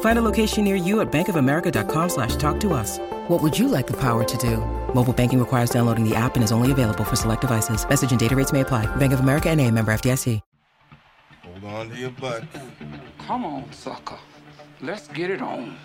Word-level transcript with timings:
Find 0.00 0.18
a 0.18 0.22
location 0.22 0.64
near 0.64 0.74
you 0.74 1.00
at 1.00 1.12
bankofamerica.com 1.12 2.08
slash 2.08 2.34
talk 2.34 2.58
to 2.60 2.72
us. 2.72 2.98
What 3.28 3.40
would 3.42 3.56
you 3.56 3.68
like 3.68 3.86
the 3.86 3.96
power 3.96 4.24
to 4.24 4.36
do? 4.38 4.56
Mobile 4.92 5.12
banking 5.12 5.38
requires 5.38 5.70
downloading 5.70 6.08
the 6.08 6.16
app 6.16 6.34
and 6.34 6.42
is 6.42 6.50
only 6.50 6.72
available 6.72 7.04
for 7.04 7.14
select 7.14 7.42
devices. 7.42 7.88
Message 7.88 8.10
and 8.10 8.18
data 8.18 8.34
rates 8.34 8.52
may 8.52 8.62
apply. 8.62 8.86
Bank 8.96 9.12
of 9.12 9.20
America 9.20 9.48
and 9.48 9.60
a 9.60 9.70
member 9.70 9.92
FDIC. 9.92 10.40
Hold 11.44 11.64
on 11.64 11.90
to 11.90 11.96
your 11.96 12.10
butt. 12.10 12.44
Come 13.26 13.44
on, 13.44 13.70
sucker. 13.72 14.18
Let's 14.80 15.08
get 15.08 15.30
it 15.30 15.42
on. 15.42 15.76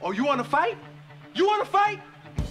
Oh, 0.00 0.12
you 0.12 0.24
want 0.24 0.38
to 0.38 0.44
fight? 0.44 0.78
You 1.34 1.46
want 1.46 1.64
to 1.64 1.70
fight? 1.70 2.00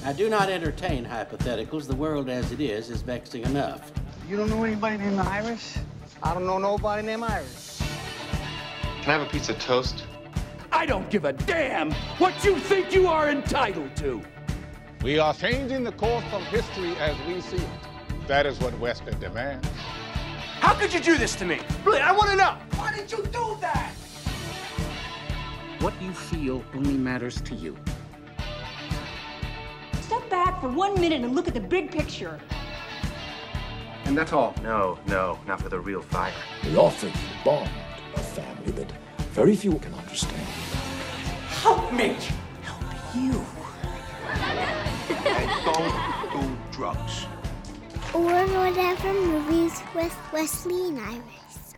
I 0.04 0.14
do 0.14 0.30
not 0.30 0.50
entertain 0.50 1.06
hypotheticals. 1.06 1.88
The 1.88 1.95
world 1.95 2.30
as 2.30 2.52
it 2.52 2.59
is 2.59 2.89
is 2.89 3.02
vexing 3.02 3.44
enough. 3.44 3.92
You 4.28 4.36
don't 4.36 4.50
know 4.50 4.64
anybody 4.64 4.98
named 4.98 5.20
Iris? 5.20 5.78
I 6.22 6.34
don't 6.34 6.45
know 6.45 6.58
nobody 6.58 7.06
named 7.06 7.23
Iris. 7.23 7.82
Can 9.02 9.11
I 9.11 9.17
have 9.17 9.22
a 9.22 9.30
piece 9.30 9.50
of 9.50 9.58
toast? 9.59 10.05
I 10.76 10.86
don't 10.86 11.09
give 11.09 11.23
a 11.23 11.31
damn 11.31 11.94
what 12.18 12.44
you 12.44 12.59
think 12.59 12.94
you 12.94 13.08
are 13.08 13.30
entitled 13.30 13.95
to. 13.95 14.22
We 15.04 15.20
are 15.20 15.34
changing 15.34 15.86
the 15.86 15.94
course 15.94 16.26
of 16.34 16.42
history 16.48 16.98
as 16.98 17.16
we 17.26 17.40
see 17.40 17.56
it. 17.56 18.28
That 18.28 18.45
is 18.45 18.59
what 18.59 18.78
Western 18.78 19.17
demands. 19.22 19.66
How 20.59 20.73
could 20.73 20.94
you 20.94 21.00
do 21.00 21.17
this 21.17 21.34
to 21.36 21.45
me? 21.45 21.62
Really, 21.86 22.02
I 22.02 22.12
want 22.12 22.30
to 22.32 22.36
know. 22.36 22.58
Why 22.76 22.94
did 22.94 23.09
you 23.09 23.23
do 23.23 23.58
that? 23.62 23.94
What 25.80 25.94
you 26.02 26.12
feel 26.12 26.62
only 26.73 26.98
matters 26.98 27.39
to 27.44 27.56
you. 27.56 27.78
Step 30.02 30.30
back 30.30 30.60
for 30.60 30.67
one 30.67 31.00
minute 31.00 31.22
and 31.22 31.34
look 31.34 31.48
at 31.48 31.54
the 31.54 31.62
big 31.62 31.89
picture. 31.89 32.38
And 34.04 34.17
that's 34.17 34.34
all? 34.34 34.54
No, 34.62 35.00
no, 35.08 35.39
not 35.48 35.62
for 35.62 35.70
the 35.70 35.80
real 35.80 36.02
fire. 36.02 36.34
We 36.66 36.76
offer 36.76 37.08
you 37.08 37.14
bond, 37.45 37.70
a 38.14 38.20
family 38.20 38.73
that 38.73 38.92
very 39.36 39.53
few 39.53 39.78
can 39.80 39.94
understand. 39.95 40.47
Help 41.61 41.91
me! 41.91 42.16
Help 42.61 42.81
you. 43.14 43.45
and 44.30 45.66
don't 45.66 46.31
do 46.31 46.58
drugs. 46.72 47.25
Or 48.14 48.22
whatever 48.23 49.14
movies 49.14 49.81
with 49.94 50.17
Wesley 50.31 50.88
and 50.88 51.00
Iris. 51.02 51.75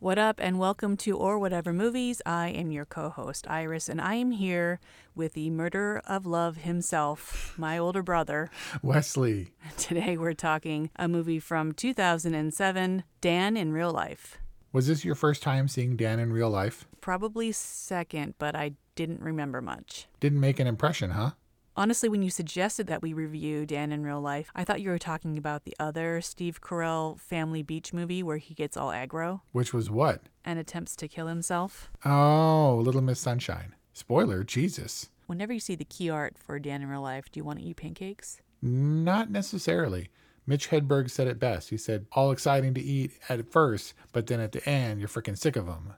What 0.00 0.18
up, 0.18 0.40
and 0.40 0.58
welcome 0.58 0.96
to 0.96 1.16
Or 1.16 1.38
Whatever 1.38 1.72
Movies. 1.72 2.20
I 2.26 2.48
am 2.48 2.72
your 2.72 2.86
co 2.86 3.08
host, 3.08 3.46
Iris, 3.48 3.88
and 3.88 4.00
I 4.00 4.14
am 4.14 4.32
here 4.32 4.80
with 5.14 5.34
the 5.34 5.50
murderer 5.50 6.02
of 6.08 6.26
love 6.26 6.56
himself, 6.56 7.54
my 7.56 7.78
older 7.78 8.02
brother, 8.02 8.50
Wesley. 8.82 9.52
Today 9.76 10.16
we're 10.16 10.32
talking 10.34 10.90
a 10.96 11.06
movie 11.06 11.38
from 11.38 11.70
2007, 11.70 13.04
Dan 13.20 13.56
in 13.56 13.72
Real 13.72 13.92
Life. 13.92 14.38
Was 14.70 14.86
this 14.86 15.04
your 15.04 15.14
first 15.14 15.42
time 15.42 15.66
seeing 15.66 15.96
Dan 15.96 16.18
in 16.18 16.30
real 16.32 16.50
life? 16.50 16.86
Probably 17.00 17.52
second, 17.52 18.34
but 18.38 18.54
I 18.54 18.72
didn't 18.96 19.22
remember 19.22 19.62
much. 19.62 20.06
Didn't 20.20 20.40
make 20.40 20.60
an 20.60 20.66
impression, 20.66 21.10
huh? 21.10 21.30
Honestly, 21.74 22.08
when 22.08 22.22
you 22.22 22.28
suggested 22.28 22.86
that 22.88 23.00
we 23.00 23.12
review 23.12 23.64
Dan 23.64 23.92
in 23.92 24.02
real 24.02 24.20
life, 24.20 24.50
I 24.54 24.64
thought 24.64 24.82
you 24.82 24.90
were 24.90 24.98
talking 24.98 25.38
about 25.38 25.64
the 25.64 25.74
other 25.78 26.20
Steve 26.20 26.60
Carell 26.60 27.18
family 27.18 27.62
beach 27.62 27.92
movie 27.94 28.22
where 28.22 28.36
he 28.36 28.52
gets 28.52 28.76
all 28.76 28.90
aggro. 28.90 29.40
Which 29.52 29.72
was 29.72 29.88
what? 29.88 30.22
And 30.44 30.58
attempts 30.58 30.96
to 30.96 31.08
kill 31.08 31.28
himself. 31.28 31.90
Oh, 32.04 32.82
Little 32.84 33.00
Miss 33.00 33.20
Sunshine. 33.20 33.74
Spoiler, 33.94 34.42
Jesus. 34.44 35.08
Whenever 35.26 35.52
you 35.52 35.60
see 35.60 35.76
the 35.76 35.84
key 35.84 36.10
art 36.10 36.36
for 36.36 36.58
Dan 36.58 36.82
in 36.82 36.88
real 36.88 37.00
life, 37.00 37.30
do 37.30 37.38
you 37.38 37.44
want 37.44 37.60
to 37.60 37.64
eat 37.64 37.76
pancakes? 37.76 38.40
Not 38.60 39.30
necessarily. 39.30 40.10
Mitch 40.48 40.70
Hedberg 40.70 41.10
said 41.10 41.26
it 41.28 41.38
best. 41.38 41.68
He 41.68 41.76
said, 41.76 42.06
all 42.12 42.30
exciting 42.30 42.72
to 42.72 42.80
eat 42.80 43.12
at 43.28 43.52
first, 43.52 43.92
but 44.12 44.26
then 44.28 44.40
at 44.40 44.52
the 44.52 44.66
end, 44.66 44.98
you're 44.98 45.08
freaking 45.08 45.36
sick 45.36 45.56
of 45.56 45.66
them. 45.66 45.92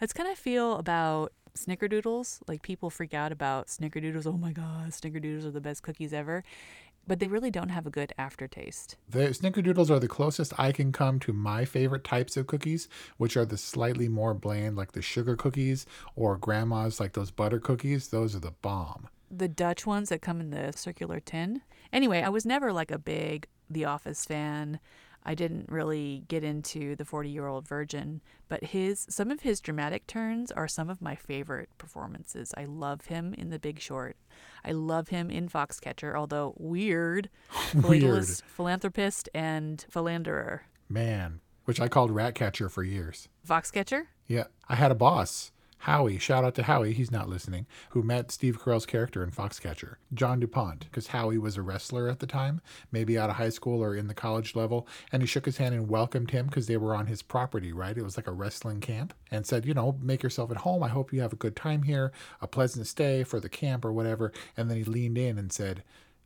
That's 0.00 0.14
kind 0.14 0.30
of 0.30 0.38
feel 0.38 0.76
about 0.76 1.34
snickerdoodles. 1.54 2.40
Like 2.48 2.62
people 2.62 2.88
freak 2.88 3.12
out 3.12 3.32
about 3.32 3.66
snickerdoodles. 3.66 4.26
Oh 4.26 4.38
my 4.38 4.52
God, 4.52 4.92
snickerdoodles 4.92 5.44
are 5.44 5.50
the 5.50 5.60
best 5.60 5.82
cookies 5.82 6.14
ever. 6.14 6.42
But 7.06 7.18
they 7.18 7.26
really 7.26 7.50
don't 7.50 7.68
have 7.68 7.86
a 7.86 7.90
good 7.90 8.14
aftertaste. 8.16 8.96
The 9.10 9.28
snickerdoodles 9.28 9.90
are 9.90 9.98
the 9.98 10.08
closest 10.08 10.58
I 10.58 10.72
can 10.72 10.90
come 10.90 11.18
to 11.20 11.32
my 11.34 11.66
favorite 11.66 12.04
types 12.04 12.38
of 12.38 12.46
cookies, 12.46 12.88
which 13.18 13.36
are 13.36 13.44
the 13.44 13.58
slightly 13.58 14.08
more 14.08 14.32
bland, 14.32 14.76
like 14.76 14.92
the 14.92 15.02
sugar 15.02 15.36
cookies, 15.36 15.84
or 16.16 16.38
grandma's, 16.38 16.98
like 16.98 17.12
those 17.12 17.30
butter 17.30 17.58
cookies. 17.58 18.08
Those 18.08 18.34
are 18.34 18.40
the 18.40 18.54
bomb. 18.62 19.08
The 19.30 19.48
Dutch 19.48 19.86
ones 19.86 20.08
that 20.08 20.22
come 20.22 20.40
in 20.40 20.50
the 20.50 20.72
circular 20.74 21.20
tin. 21.20 21.60
Anyway, 21.92 22.22
I 22.22 22.28
was 22.28 22.46
never 22.46 22.72
like 22.72 22.90
a 22.90 22.98
big 22.98 23.46
The 23.68 23.84
Office 23.84 24.24
fan. 24.24 24.80
I 25.22 25.34
didn't 25.34 25.68
really 25.70 26.24
get 26.28 26.42
into 26.42 26.96
the 26.96 27.04
40 27.04 27.28
year 27.28 27.46
old 27.46 27.68
virgin, 27.68 28.22
but 28.48 28.64
his 28.64 29.06
some 29.10 29.30
of 29.30 29.40
his 29.40 29.60
dramatic 29.60 30.06
turns 30.06 30.50
are 30.50 30.66
some 30.66 30.88
of 30.88 31.02
my 31.02 31.14
favorite 31.14 31.68
performances. 31.76 32.54
I 32.56 32.64
love 32.64 33.06
him 33.06 33.34
in 33.34 33.50
The 33.50 33.58
Big 33.58 33.80
Short. 33.80 34.16
I 34.64 34.72
love 34.72 35.08
him 35.08 35.30
in 35.30 35.48
Foxcatcher, 35.48 36.16
although 36.16 36.54
weird, 36.56 37.28
weird. 37.74 38.26
philanthropist 38.26 39.28
and 39.34 39.84
philanderer. 39.90 40.62
Man, 40.88 41.40
which 41.66 41.80
I 41.80 41.88
called 41.88 42.10
Ratcatcher 42.10 42.70
for 42.70 42.82
years. 42.82 43.28
Foxcatcher? 43.46 44.04
Yeah, 44.26 44.44
I 44.70 44.76
had 44.76 44.90
a 44.90 44.94
boss. 44.94 45.52
Howie, 45.84 46.18
shout 46.18 46.44
out 46.44 46.54
to 46.56 46.64
Howie, 46.64 46.92
he's 46.92 47.10
not 47.10 47.30
listening, 47.30 47.66
who 47.90 48.02
met 48.02 48.30
Steve 48.30 48.60
Carell's 48.60 48.84
character 48.84 49.22
in 49.24 49.30
Foxcatcher, 49.30 49.96
John 50.12 50.38
DuPont, 50.38 50.80
because 50.80 51.06
Howie 51.06 51.38
was 51.38 51.56
a 51.56 51.62
wrestler 51.62 52.08
at 52.08 52.18
the 52.18 52.26
time, 52.26 52.60
maybe 52.92 53.18
out 53.18 53.30
of 53.30 53.36
high 53.36 53.48
school 53.48 53.82
or 53.82 53.96
in 53.96 54.06
the 54.06 54.12
college 54.12 54.54
level, 54.54 54.86
and 55.10 55.22
he 55.22 55.26
shook 55.26 55.46
his 55.46 55.56
hand 55.56 55.74
and 55.74 55.88
welcomed 55.88 56.32
him 56.32 56.46
because 56.46 56.66
they 56.66 56.76
were 56.76 56.94
on 56.94 57.06
his 57.06 57.22
property, 57.22 57.72
right? 57.72 57.96
It 57.96 58.04
was 58.04 58.18
like 58.18 58.26
a 58.26 58.32
wrestling 58.32 58.80
camp, 58.80 59.14
and 59.30 59.46
said, 59.46 59.64
you 59.64 59.72
know, 59.72 59.96
make 60.02 60.22
yourself 60.22 60.50
at 60.50 60.58
home. 60.58 60.82
I 60.82 60.88
hope 60.88 61.14
you 61.14 61.22
have 61.22 61.32
a 61.32 61.36
good 61.36 61.56
time 61.56 61.84
here, 61.84 62.12
a 62.42 62.46
pleasant 62.46 62.86
stay 62.86 63.24
for 63.24 63.40
the 63.40 63.48
camp 63.48 63.82
or 63.82 63.92
whatever. 63.92 64.32
And 64.58 64.68
then 64.68 64.76
he 64.76 64.84
leaned 64.84 65.16
in 65.16 65.38
and 65.38 65.50
said, 65.50 65.82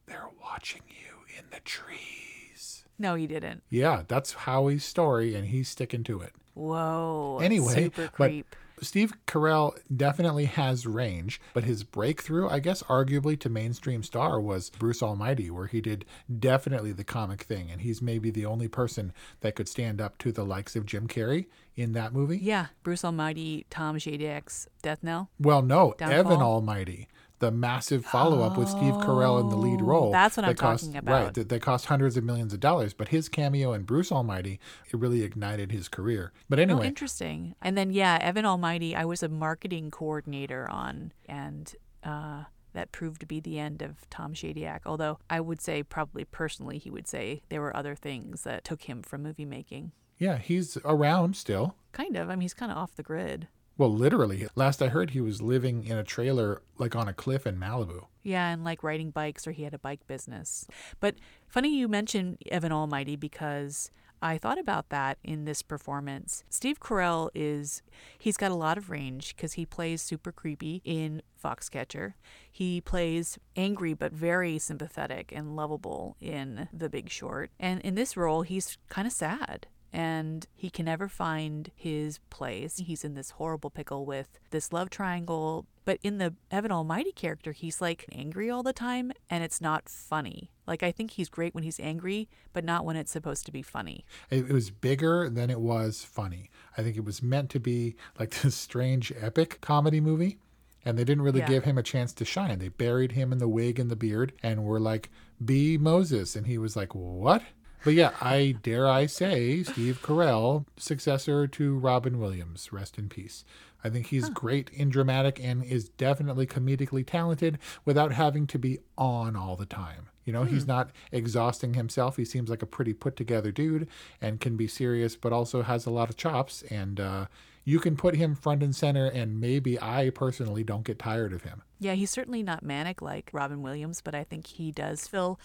They're 0.06 0.31
watching 0.43 0.82
you 0.88 1.38
in 1.38 1.44
the 1.53 1.60
trees. 1.60 2.84
No, 2.98 3.14
he 3.14 3.28
didn't. 3.28 3.62
Yeah, 3.70 4.03
that's 4.09 4.32
Howie's 4.32 4.84
story, 4.84 5.34
and 5.37 5.47
he's 5.47 5.69
sticking 5.69 6.03
to 6.04 6.20
it. 6.20 6.32
Whoa. 6.54 7.38
Anyway, 7.43 7.75
super 7.75 8.09
creep. 8.09 8.47
But 8.50 8.59
Steve 8.84 9.14
Carell 9.26 9.76
definitely 9.94 10.44
has 10.44 10.86
range, 10.86 11.40
but 11.52 11.64
his 11.64 11.82
breakthrough, 11.82 12.48
I 12.48 12.60
guess, 12.60 12.82
arguably 12.84 13.38
to 13.40 13.48
mainstream 13.48 14.02
star 14.02 14.40
was 14.40 14.70
Bruce 14.70 15.02
Almighty, 15.02 15.50
where 15.50 15.66
he 15.66 15.80
did 15.80 16.04
definitely 16.38 16.92
the 16.92 17.04
comic 17.04 17.42
thing. 17.42 17.70
And 17.70 17.81
he's 17.81 18.00
maybe 18.00 18.31
the 18.31 18.46
only 18.46 18.69
person 18.69 19.12
that 19.40 19.54
could 19.54 19.69
stand 19.69 20.00
up 20.00 20.19
to 20.19 20.32
the 20.32 20.44
likes 20.44 20.76
of 20.76 20.86
Jim 20.86 21.08
Carrey 21.08 21.46
in 21.76 21.92
that 21.92 22.12
movie. 22.12 22.38
Yeah, 22.38 22.66
Bruce 22.82 23.04
Almighty, 23.04 23.66
Tom 23.70 23.96
Shadyac's, 23.96 24.69
Death 24.82 25.02
Knell. 25.02 25.30
Well, 25.40 25.62
no, 25.62 25.94
Downfall? 25.98 26.19
Evan 26.19 26.42
Almighty. 26.42 27.08
The 27.44 27.50
massive 27.50 28.06
follow 28.06 28.41
up 28.41 28.56
oh, 28.56 28.61
with 28.61 28.70
Steve 28.70 28.94
Carell 28.94 29.38
in 29.38 29.50
the 29.50 29.56
lead 29.56 29.82
role. 29.82 30.11
That's 30.11 30.38
what 30.38 30.44
that 30.44 30.52
I'm 30.52 30.56
cost, 30.56 30.85
talking 30.85 30.96
about. 30.96 31.25
Right, 31.25 31.35
that, 31.35 31.50
that 31.50 31.61
cost 31.61 31.85
hundreds 31.85 32.17
of 32.17 32.25
millions 32.25 32.55
of 32.55 32.61
dollars. 32.61 32.94
But 32.94 33.08
his 33.08 33.29
cameo 33.29 33.75
in 33.75 33.82
Bruce 33.82 34.11
Almighty, 34.11 34.58
it 34.91 34.99
really 34.99 35.23
ignited 35.23 35.70
his 35.70 35.91
career. 35.91 36.32
But 36.49 36.58
anyway. 36.58 36.81
Oh, 36.81 36.85
interesting. 36.85 37.55
And 37.61 37.76
then, 37.76 37.91
yeah, 37.91 38.17
Evan 38.23 38.46
Almighty, 38.46 38.96
I 38.96 39.05
was 39.05 39.23
a 39.23 39.29
marketing 39.29 39.91
coordinator 39.91 40.67
on, 40.70 41.12
and 41.29 41.75
uh, 42.02 42.44
that 42.73 42.93
proved 42.93 43.20
to 43.20 43.26
be 43.26 43.41
the 43.41 43.58
end 43.58 43.82
of 43.82 44.08
Tom 44.08 44.32
Shadyac. 44.32 44.81
Although 44.87 45.19
I 45.29 45.40
would 45.40 45.61
say, 45.61 45.82
probably 45.82 46.25
personally, 46.25 46.79
he 46.79 46.88
would 46.88 47.06
say 47.06 47.43
there 47.50 47.61
were 47.61 47.76
other 47.76 47.94
things 47.94 48.44
that 48.44 48.64
took 48.64 48.85
him 48.85 49.02
from 49.02 49.23
movie 49.23 49.44
making. 49.44 49.93
Yeah, 50.17 50.38
he's 50.38 50.79
around 50.82 51.37
still. 51.37 51.75
Kind 51.93 52.17
of. 52.17 52.31
I 52.31 52.37
mean, 52.37 52.40
he's 52.40 52.55
kind 52.55 52.73
of 52.73 52.79
off 52.79 52.94
the 52.94 53.02
grid. 53.02 53.49
Well, 53.76 53.93
literally. 53.93 54.47
Last 54.55 54.81
I 54.82 54.88
heard, 54.88 55.11
he 55.11 55.21
was 55.21 55.43
living 55.43 55.85
in 55.85 55.97
a 55.97 56.05
trailer, 56.05 56.62
like 56.79 56.94
on 56.94 57.09
a 57.09 57.12
cliff 57.12 57.47
in 57.47 57.56
Malibu. 57.56 58.06
Yeah, 58.23 58.49
and 58.49 58.62
like 58.62 58.82
riding 58.82 59.11
bikes, 59.11 59.47
or 59.47 59.53
he 59.53 59.65
had 59.65 59.75
a 59.75 59.79
bike 59.79 60.06
business. 60.06 60.67
But 61.00 61.17
funny 61.49 61.76
you 61.76 61.88
mentioned 61.88 62.38
Evan 62.50 62.73
Almighty 62.73 63.17
because 63.17 63.91
I 64.23 64.38
thought 64.38 64.59
about 64.59 64.88
that 64.88 65.19
in 65.23 65.44
this 65.44 65.61
performance. 65.61 66.44
Steve 66.49 66.81
Carell 66.81 67.29
is, 67.35 67.82
he's 68.19 68.38
got 68.38 68.50
a 68.50 68.55
lot 68.55 68.79
of 68.79 68.88
range 68.88 69.37
because 69.37 69.55
he 69.55 69.67
plays 69.67 70.00
super 70.00 70.32
creepy 70.32 70.81
in 70.85 71.21
Foxcatcher. 71.43 72.15
He 72.50 72.81
plays 72.81 73.38
angry 73.55 73.93
but 73.93 74.12
very 74.12 74.59
sympathetic 74.59 75.31
and 75.35 75.56
lovable 75.56 76.17
in 76.21 76.69
The 76.73 76.88
Big 76.88 77.11
Short. 77.11 77.50
And 77.61 77.82
in 77.82 77.97
this 77.97 78.17
role, 78.17 78.43
he's 78.43 78.79
kind 78.88 79.06
of 79.06 79.12
sad 79.12 79.67
and 79.94 80.46
he 80.56 80.69
can 80.70 80.87
never 80.87 81.08
find 81.08 81.70
his 81.76 82.19
place. 82.29 82.79
He's 82.79 83.05
in 83.05 83.14
this 83.14 83.31
horrible 83.31 83.70
pickle 83.70 84.05
with 84.05 84.41
this 84.50 84.73
love 84.73 84.91
triangle. 84.91 85.67
But 85.85 85.99
in 86.02 86.19
the 86.19 86.35
Evan 86.50 86.73
Almighty 86.73 87.12
character, 87.12 87.52
he's 87.52 87.81
like 87.81 88.06
angry 88.11 88.50
all 88.50 88.62
the 88.64 88.73
time 88.73 89.12
and 89.31 89.44
it's 89.44 89.61
not 89.61 89.88
funny. 89.88 90.50
Like, 90.67 90.82
I 90.82 90.91
think 90.91 91.12
he's 91.12 91.29
great 91.29 91.55
when 91.55 91.62
he's 91.62 91.79
angry, 91.79 92.29
but 92.52 92.64
not 92.64 92.85
when 92.85 92.96
it's 92.96 93.12
supposed 93.12 93.46
to 93.46 93.52
be 93.52 93.62
funny. 93.62 94.05
It 94.31 94.49
was 94.49 94.70
bigger 94.70 95.29
than 95.31 95.49
it 95.49 95.61
was 95.61 96.02
funny. 96.02 96.50
I 96.76 96.82
think 96.82 96.97
it 96.97 97.05
was 97.05 97.23
meant 97.23 97.50
to 97.50 97.61
be 97.61 97.94
like 98.19 98.31
this 98.43 98.56
strange 98.56 99.12
epic 99.20 99.61
comedy 99.61 100.00
movie. 100.00 100.38
And 100.87 100.99
they 100.99 101.05
didn't 101.05 101.23
really 101.23 101.40
Yeah. 101.40 101.49
give 101.49 101.64
him 101.64 101.79
a 101.79 101.82
chance 101.82 102.12
to 102.14 102.25
shine. 102.25 102.58
They 102.58 102.69
buried 102.69 103.12
him 103.12 103.31
in 103.32 103.38
the 103.38 103.49
wig 103.49 103.79
and 103.79 103.90
the 103.90 103.97
beard 103.97 104.32
and 104.43 104.64
were 104.64 104.81
like, 104.81 105.08
be 105.43 105.79
Moses. 105.79 106.35
And 106.37 106.47
he 106.47 106.58
was 106.58 106.75
like, 106.76 106.94
what? 106.94 107.43
But 107.84 107.92
yeah, 107.92 108.12
I 108.19 108.56
dare 108.62 108.88
I 108.88 109.04
say, 109.04 109.62
Steve 109.62 110.00
Carell, 110.02 110.64
successor 110.78 111.46
to 111.46 111.78
Robin 111.78 112.19
Williams, 112.19 112.72
rest 112.72 112.96
in 112.98 113.10
peace. 113.10 113.44
I 113.84 113.90
think 113.90 114.06
he's 114.06 114.31
great 114.31 114.70
in 114.70 114.88
dramatic 114.88 115.38
and 115.38 115.62
is 115.62 115.90
definitely 115.90 116.46
comedically 116.46 117.06
talented 117.06 117.58
without 117.84 118.12
having 118.12 118.46
to 118.48 118.58
be 118.58 118.78
on 118.96 119.36
all 119.36 119.56
the 119.56 119.66
time. 119.66 120.08
You 120.25 120.32
know, 120.32 120.44
he's 120.44 120.66
not 120.66 120.90
exhausting 121.12 121.75
himself. 121.75 122.16
He 122.16 122.25
seems 122.25 122.48
like 122.48 122.62
a 122.62 122.66
pretty 122.66 122.94
put 122.94 123.16
together 123.16 123.52
dude 123.52 123.87
and 124.22 124.40
can 124.40 124.56
be 124.56 124.66
serious, 124.66 125.16
but 125.16 125.34
also 125.34 125.60
has 125.60 125.84
a 125.84 125.90
lot 125.90 126.08
of 126.08 126.16
chops. 126.16 126.62
And 126.70 126.98
uh, 126.98 127.26
you 127.64 127.78
can 127.78 127.94
put 127.94 128.16
him 128.16 128.34
front 128.34 128.62
and 128.62 128.75
center, 128.75 129.04
and 129.04 129.38
maybe 129.38 129.78
I 129.78 130.08
personally 130.08 130.64
don't 130.64 130.84
get 130.84 130.98
tired 130.98 131.34
of 131.34 131.42
him. 131.42 131.62
Yeah, 131.78 131.92
he's 131.92 132.10
certainly 132.10 132.42
not 132.42 132.62
manic 132.62 133.02
like 133.02 133.28
Robin 133.34 133.60
Williams, 133.60 134.00
but 134.00 134.14
I 134.14 134.25
think 134.25 134.46
he 134.46 134.72
does 134.72 135.06
fill 135.06 135.38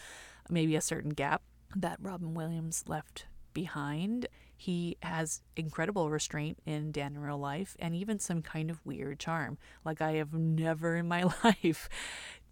maybe 0.50 0.78
a 0.78 0.82
certain 0.82 1.12
gap 1.12 1.42
that 1.76 1.98
Robin 2.02 2.34
Williams 2.34 2.84
left 2.88 3.26
behind. 3.54 4.28
He 4.56 4.98
has 5.02 5.42
incredible 5.56 6.10
restraint 6.10 6.60
in 6.66 6.92
Dan 6.92 7.16
in 7.16 7.22
Real 7.22 7.38
Life 7.38 7.78
and 7.80 7.96
even 7.96 8.20
some 8.20 8.42
kind 8.42 8.70
of 8.70 8.86
weird 8.86 9.20
charm. 9.20 9.58
Like 9.86 10.02
I 10.02 10.14
have 10.14 10.34
never 10.34 10.96
in 10.96 11.08
my 11.08 11.24
life 11.44 11.90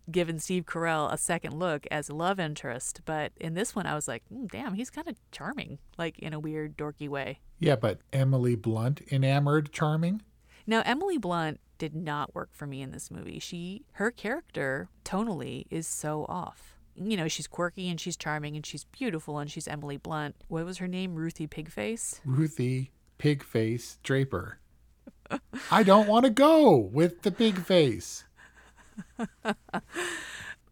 given 0.10 0.40
Steve 0.40 0.66
Carell 0.66 1.12
a 1.12 1.18
second 1.18 1.60
look 1.60 1.86
as 1.92 2.10
a 2.10 2.16
love 2.16 2.40
interest, 2.40 3.02
but 3.06 3.34
in 3.40 3.56
this 3.56 3.76
one 3.76 3.86
I 3.86 3.96
was 3.96 4.08
like, 4.08 4.24
mm, 4.34 4.50
damn, 4.50 4.74
he's 4.74 4.90
kind 4.90 5.08
of 5.08 5.16
charming, 5.32 5.80
like 5.98 6.18
in 6.20 6.34
a 6.34 6.40
weird 6.40 6.78
dorky 6.78 7.10
way. 7.10 7.40
Yeah, 7.60 7.76
but 7.76 8.00
Emily 8.14 8.56
Blunt, 8.56 9.02
enamored, 9.12 9.72
charming. 9.72 10.22
Now, 10.66 10.82
Emily 10.86 11.18
Blunt 11.18 11.60
did 11.78 11.96
not 11.96 12.36
work 12.36 12.50
for 12.54 12.68
me 12.68 12.82
in 12.82 12.92
this 12.92 13.10
movie. 13.10 13.40
She, 13.40 13.84
her 13.94 14.12
character, 14.12 14.90
tonally, 15.04 15.66
is 15.70 15.88
so 15.88 16.26
off. 16.28 16.77
You 17.00 17.16
know, 17.16 17.28
she's 17.28 17.48
quirky 17.48 17.90
and 17.90 18.00
she's 18.00 18.18
charming 18.18 18.56
and 18.56 18.66
she's 18.66 18.86
beautiful 18.86 19.38
and 19.38 19.50
she's 19.52 19.68
Emily 19.68 19.98
Blunt. 19.98 20.36
What 20.48 20.66
was 20.66 20.80
her 20.80 20.88
name? 20.88 21.16
Ruthie 21.16 21.48
Pigface? 21.48 22.20
Ruthie 22.26 22.92
Pigface 23.20 23.98
Draper. 24.04 24.60
I 25.72 25.84
don't 25.84 26.08
want 26.08 26.26
to 26.26 26.32
go 26.32 26.76
with 26.76 27.22
the 27.22 27.32
big 27.32 27.60
face. 27.60 28.24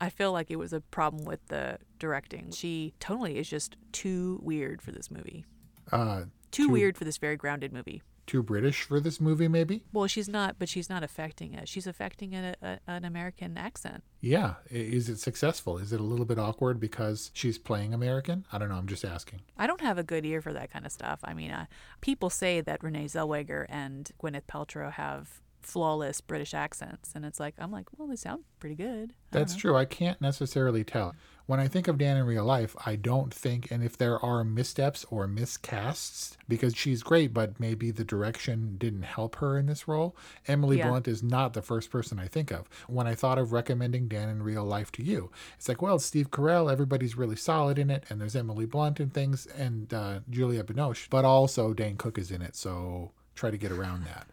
I 0.01 0.09
feel 0.09 0.31
like 0.31 0.49
it 0.49 0.57
was 0.57 0.73
a 0.73 0.81
problem 0.81 1.25
with 1.25 1.45
the 1.47 1.77
directing. 1.99 2.51
She 2.51 2.93
totally 2.99 3.37
is 3.37 3.49
just 3.49 3.75
too 3.91 4.39
weird 4.43 4.81
for 4.81 4.91
this 4.91 5.09
movie. 5.11 5.45
Uh, 5.91 6.23
Too 6.51 6.69
weird 6.69 6.97
for 6.97 7.03
this 7.03 7.17
very 7.17 7.35
grounded 7.37 7.71
movie. 7.71 8.01
Too 8.25 8.43
British 8.43 8.83
for 8.83 8.99
this 8.99 9.19
movie, 9.19 9.47
maybe? 9.47 9.83
Well, 9.93 10.07
she's 10.07 10.27
not, 10.27 10.57
but 10.59 10.69
she's 10.69 10.89
not 10.89 11.03
affecting 11.03 11.53
it. 11.53 11.67
She's 11.67 11.87
affecting 11.87 12.33
a, 12.33 12.55
a, 12.61 12.79
an 12.87 13.05
American 13.05 13.57
accent. 13.57 14.03
Yeah. 14.21 14.55
Is 14.69 15.09
it 15.09 15.19
successful? 15.19 15.77
Is 15.77 15.93
it 15.93 15.99
a 15.99 16.03
little 16.03 16.25
bit 16.25 16.39
awkward 16.39 16.79
because 16.79 17.31
she's 17.33 17.57
playing 17.57 17.93
American? 17.93 18.45
I 18.51 18.57
don't 18.57 18.69
know. 18.69 18.75
I'm 18.75 18.87
just 18.87 19.05
asking. 19.05 19.41
I 19.57 19.67
don't 19.67 19.81
have 19.81 19.97
a 19.97 20.03
good 20.03 20.25
ear 20.25 20.41
for 20.41 20.53
that 20.53 20.71
kind 20.71 20.85
of 20.85 20.91
stuff. 20.91 21.19
I 21.23 21.33
mean, 21.33 21.51
uh, 21.51 21.65
people 22.01 22.29
say 22.29 22.61
that 22.61 22.83
Renee 22.83 23.05
Zellweger 23.05 23.65
and 23.69 24.11
Gwyneth 24.21 24.45
Paltrow 24.47 24.91
have 24.91 25.41
flawless 25.61 26.21
British 26.21 26.53
accents, 26.53 27.11
and 27.15 27.25
it's 27.25 27.39
like 27.39 27.55
I'm 27.57 27.71
like, 27.71 27.87
well, 27.97 28.07
they 28.07 28.15
sound 28.15 28.43
pretty 28.59 28.75
good. 28.75 29.13
I 29.33 29.39
That's 29.39 29.55
true. 29.55 29.75
I 29.75 29.85
can't 29.85 30.21
necessarily 30.21 30.83
tell. 30.83 31.15
When 31.47 31.59
I 31.59 31.67
think 31.67 31.87
of 31.87 31.99
Dan 31.99 32.17
in 32.17 32.25
real 32.25 32.43
life, 32.43 32.75
I 32.85 32.95
don't 32.95 33.31
think, 33.33 33.69
and 33.69 33.83
if 33.83 33.97
there 33.97 34.23
are 34.25 34.43
missteps 34.43 35.05
or 35.11 35.27
miscasts, 35.27 36.37
because 36.47 36.75
she's 36.75 37.03
great, 37.03 37.33
but 37.33 37.59
maybe 37.59 37.91
the 37.91 38.03
direction 38.03 38.77
didn't 38.77 39.03
help 39.03 39.35
her 39.35 39.57
in 39.57 39.67
this 39.67 39.87
role, 39.87 40.15
Emily 40.47 40.77
Yeah. 40.79 40.89
Blunt 40.89 41.07
is 41.07 41.21
not 41.21 41.53
the 41.53 41.61
first 41.61 41.91
person 41.91 42.17
I 42.17 42.27
think 42.27 42.51
of. 42.51 42.67
When 42.87 43.05
I 43.05 43.13
thought 43.13 43.37
of 43.37 43.51
recommending 43.51 44.07
Dan 44.07 44.27
in 44.29 44.41
real 44.41 44.63
life 44.63 44.91
to 44.93 45.03
you, 45.03 45.29
it's 45.55 45.69
like, 45.69 45.81
well, 45.83 45.99
Steve 45.99 46.31
Carell, 46.31 46.71
everybody's 46.71 47.15
really 47.15 47.35
solid 47.35 47.77
in 47.77 47.91
it, 47.91 48.05
and 48.09 48.19
there's 48.19 48.35
Emily 48.35 48.65
Blunt 48.65 48.99
and 48.99 49.13
things, 49.13 49.45
and 49.45 49.93
uh, 49.93 50.21
Julia 50.29 50.63
Binoche, 50.63 51.07
but 51.09 51.25
also 51.25 51.73
Dane 51.73 51.97
Cook 51.97 52.17
is 52.17 52.31
in 52.31 52.41
it, 52.41 52.55
so 52.55 53.11
try 53.35 53.51
to 53.51 53.57
get 53.57 53.71
around 53.71 54.05
that. 54.05 54.27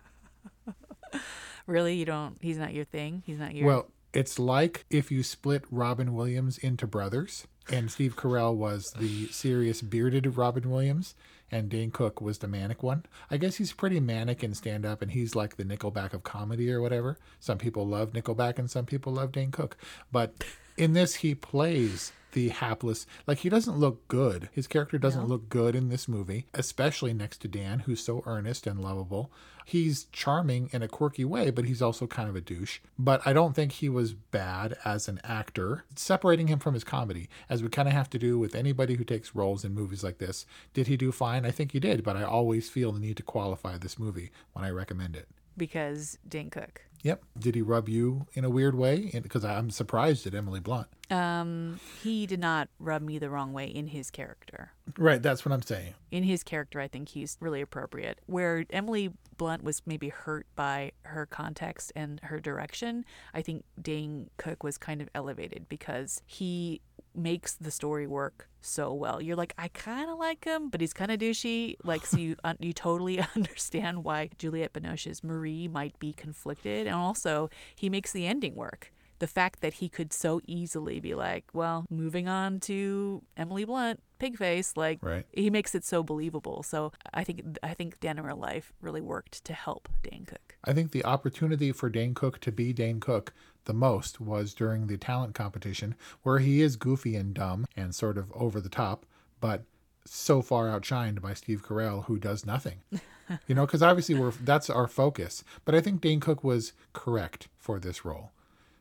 Really, 1.67 1.95
you 1.95 2.05
don't? 2.05 2.37
He's 2.41 2.59
not 2.59 2.75
your 2.75 2.85
thing. 2.85 3.23
He's 3.25 3.39
not 3.39 3.55
your. 3.55 3.67
Well, 3.67 3.87
it's 4.13 4.39
like 4.39 4.85
if 4.91 5.11
you 5.11 5.23
split 5.23 5.65
Robin 5.71 6.15
Williams 6.15 6.59
into 6.59 6.87
brothers, 6.87 7.47
and 7.71 7.91
Steve 7.91 8.17
Carell 8.17 8.55
was 8.55 8.93
the 8.93 9.27
serious 9.29 9.83
bearded 9.83 10.37
Robin 10.37 10.71
Williams, 10.71 11.15
and 11.51 11.69
Dane 11.69 11.91
Cook 11.91 12.21
was 12.21 12.39
the 12.39 12.49
manic 12.49 12.83
one. 12.83 13.05
I 13.31 13.37
guess 13.37 13.57
he's 13.57 13.73
pretty 13.73 14.01
manic 14.01 14.43
in 14.43 14.55
stand 14.55 14.85
up, 14.85 15.03
and 15.03 15.13
he's 15.13 15.37
like 15.37 15.57
the 15.57 15.65
Nickelback 15.65 16.13
of 16.13 16.25
comedy 16.25 16.71
or 16.73 16.81
whatever. 16.81 17.19
Some 17.39 17.59
people 17.59 17.87
love 17.87 18.13
Nickelback, 18.13 18.59
and 18.59 18.71
some 18.71 18.87
people 18.87 19.13
love 19.13 19.33
Dane 19.33 19.53
Cook. 19.53 19.77
But 20.11 20.45
in 20.83 20.93
this, 20.95 21.17
he 21.17 21.35
plays 21.35 22.13
the 22.33 22.49
hapless 22.49 23.07
like 23.27 23.39
he 23.39 23.49
doesn't 23.49 23.79
look 23.79 24.09
good. 24.09 24.49
His 24.53 24.67
character 24.67 24.99
doesn't 24.99 25.29
look 25.29 25.49
good 25.49 25.75
in 25.77 25.89
this 25.89 26.09
movie 26.09 26.47
especially 26.55 27.13
next 27.13 27.39
to 27.43 27.49
dan 27.49 27.81
who's 27.81 28.03
so 28.03 28.23
earnest 28.27 28.67
and 28.67 28.81
lovable. 28.81 29.31
He's 29.65 30.07
charming 30.13 30.69
in 30.73 30.83
a 30.83 30.89
quirky 30.89 31.25
way 31.25 31.51
but 31.51 31.67
he's 31.67 31.83
also 31.83 32.07
kind 32.07 32.29
of 32.29 32.37
a 32.37 32.41
douche. 32.41 32.81
But 32.99 33.21
i 33.27 33.33
don't 33.33 33.55
think 33.55 33.73
he 33.73 33.89
was 33.89 34.15
bad 34.15 34.77
as 34.85 35.09
an 35.09 35.21
actor 35.23 35.85
separating 35.95 36.49
him 36.49 36.59
from 36.59 36.75
his 36.75 36.85
comedy 36.85 37.29
as 37.49 37.63
we 37.63 37.69
kind 37.69 37.89
of 37.89 37.95
have 37.95 38.11
to 38.11 38.19
do 38.19 38.39
with 38.39 38.55
anybody 38.55 38.95
who 38.95 39.05
takes 39.05 39.35
roles 39.35 39.65
in 39.65 39.75
movies 39.75 40.03
like 40.03 40.19
this. 40.19 40.47
Did 40.73 40.87
he 40.87 40.97
do 40.97 41.13
fine? 41.13 41.45
I 41.45 41.51
think 41.51 41.73
he 41.73 41.81
did 41.81 42.03
but 42.03 42.17
i 42.17 42.23
always 42.23 42.71
feel 42.71 42.93
the 42.93 43.01
need 43.01 43.19
to 43.19 43.23
qualify 43.23 43.77
this 43.77 43.99
movie 43.99 44.31
when 44.55 44.65
i 44.65 44.71
recommend 44.71 45.17
it. 45.17 45.29
Because 45.57 46.19
Dane 46.27 46.49
Cook. 46.49 46.81
Yep 47.03 47.23
did 47.39 47.55
he 47.55 47.63
rub 47.63 47.89
you 47.89 48.27
in 48.35 48.45
a 48.45 48.51
weird 48.51 48.75
way 48.75 49.11
because 49.23 49.45
i'm 49.45 49.71
surprised 49.71 50.27
at 50.27 50.35
emily 50.35 50.61
blunt 50.61 50.87
Um, 51.11 51.79
he 52.03 52.27
did 52.27 52.41
not 52.41 52.69
rub 52.79 53.03
me 53.03 53.19
the 53.19 53.29
wrong 53.29 53.53
way 53.53 53.67
in 53.67 53.89
his 53.89 54.11
character. 54.11 54.73
right 54.99 55.23
that's 55.23 55.45
what 55.45 55.53
i'm 55.53 55.63
saying 55.63 55.95
In 56.11 56.23
his 56.25 56.43
character, 56.43 56.79
I 56.81 56.89
think 56.89 57.09
he's 57.11 57.37
really 57.41 57.63
appropriate. 57.63 58.19
Where 58.27 58.67
Emily 58.69 59.13
Blunt 59.39 59.65
was 59.65 59.81
maybe 59.87 60.11
hurt 60.11 60.47
by 60.55 60.93
her 61.05 61.25
context 61.25 61.91
and 61.97 62.21
her 62.23 62.39
direction, 62.39 63.07
I 63.33 63.41
think 63.41 63.65
Dane 63.81 64.29
Cook 64.37 64.63
was 64.63 64.77
kind 64.77 65.01
of 65.01 65.09
elevated 65.15 65.71
because 65.71 66.21
he 66.27 66.83
makes 67.15 67.55
the 67.55 67.71
story 67.71 68.07
work 68.07 68.49
so 68.61 68.93
well. 68.93 69.21
You're 69.21 69.37
like, 69.37 69.55
I 69.59 69.69
kind 69.69 70.09
of 70.11 70.19
like 70.19 70.45
him, 70.45 70.69
but 70.71 70.81
he's 70.81 70.93
kind 70.93 71.11
of 71.11 71.19
douchey. 71.19 71.77
Like, 71.85 72.07
so 72.07 72.17
you 72.17 72.37
un- 72.45 72.57
you 72.61 72.73
totally 72.73 73.21
understand 73.37 74.05
why 74.05 74.31
Juliette 74.39 74.73
Binoche's 74.73 75.23
Marie 75.25 75.69
might 75.69 75.99
be 75.99 76.13
conflicted, 76.13 76.87
and 76.87 76.97
also 76.97 77.51
he 77.75 77.89
makes 77.91 78.13
the 78.13 78.27
ending 78.27 78.55
work. 78.55 78.93
The 79.19 79.27
fact 79.29 79.61
that 79.61 79.75
he 79.75 79.89
could 79.89 80.13
so 80.13 80.41
easily 80.49 80.99
be 80.99 81.15
like, 81.15 81.45
well, 81.53 81.87
moving 81.89 82.27
on 82.27 82.59
to 82.61 83.23
Emily 83.37 83.65
Blunt, 83.65 84.01
Pigface, 84.19 84.77
like 84.77 84.99
Right. 85.01 85.25
he 85.31 85.49
makes 85.49 85.77
it 85.77 85.85
so 85.85 86.03
believable. 86.03 86.65
So 86.65 86.91
I 87.15 87.23
think 87.23 87.59
I 87.63 87.73
think 87.75 88.01
Dan 88.01 88.19
in 88.19 88.25
real 88.25 88.37
life 88.37 88.73
really 88.81 89.01
worked 89.01 89.45
to 89.45 89.53
help 89.53 89.89
Dane 90.03 90.25
Cook. 90.27 90.57
I 90.65 90.73
think 90.73 90.91
the 90.91 91.05
opportunity 91.05 91.71
for 91.71 91.89
Dane 91.89 92.15
Cook 92.15 92.41
to 92.41 92.51
be 92.51 92.73
Dane 92.73 92.99
Cook 92.99 93.33
the 93.65 93.73
most 93.73 94.21
was 94.21 94.55
during 94.55 94.87
the 94.87 94.97
talent 94.97 95.35
competition, 95.35 95.95
where 96.23 96.39
he 96.39 96.61
is 96.61 96.77
goofy 96.77 97.17
and 97.17 97.35
dumb 97.35 97.67
and 97.77 97.95
sort 97.95 98.19
of 98.19 98.33
over 98.33 98.61
the 98.61 98.69
top, 98.69 99.07
but 99.41 99.65
so 100.05 100.43
far 100.43 100.67
outshined 100.67 101.21
by 101.21 101.35
Steve 101.35 101.65
Carell, 101.65 102.07
who 102.07 102.19
does 102.19 102.45
nothing. 102.45 102.81
you 103.47 103.55
know, 103.55 103.67
because 103.67 103.83
obviously 103.83 104.15
we're 104.15 104.33
that's 104.33 104.69
our 104.69 104.89
focus. 104.89 105.45
But 105.65 105.75
I 105.75 105.81
think 105.81 106.01
Dane 106.01 106.21
Cook 106.21 106.43
was 106.43 106.73
correct 106.93 107.49
for 107.59 107.79
this 107.79 108.05
role. 108.05 108.33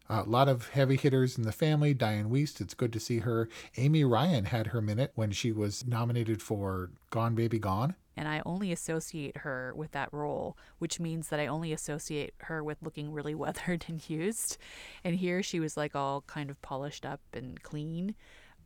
A 0.09 0.23
lot 0.23 0.49
of 0.49 0.69
heavy 0.69 0.97
hitters 0.97 1.37
in 1.37 1.43
the 1.43 1.53
family. 1.53 1.93
Diane 1.93 2.29
Wiest, 2.29 2.59
it's 2.59 2.73
good 2.73 2.91
to 2.91 2.99
see 2.99 3.19
her. 3.19 3.47
Amy 3.77 4.03
Ryan 4.03 4.45
had 4.45 4.67
her 4.67 4.81
minute 4.81 5.11
when 5.15 5.31
she 5.31 5.53
was 5.53 5.87
nominated 5.87 6.41
for 6.41 6.89
Gone 7.11 7.33
Baby 7.33 7.59
Gone. 7.59 7.95
And 8.17 8.27
I 8.27 8.41
only 8.45 8.71
associate 8.71 9.37
her 9.37 9.73
with 9.75 9.91
that 9.91 10.09
role, 10.11 10.57
which 10.79 10.99
means 10.99 11.29
that 11.29 11.39
I 11.39 11.47
only 11.47 11.71
associate 11.71 12.33
her 12.39 12.63
with 12.63 12.77
looking 12.81 13.11
really 13.11 13.35
weathered 13.43 13.85
and 13.87 14.07
used. 14.09 14.57
And 15.03 15.15
here 15.15 15.41
she 15.41 15.59
was 15.59 15.77
like 15.77 15.95
all 15.95 16.21
kind 16.27 16.49
of 16.49 16.61
polished 16.61 17.05
up 17.05 17.21
and 17.33 17.61
clean. 17.63 18.15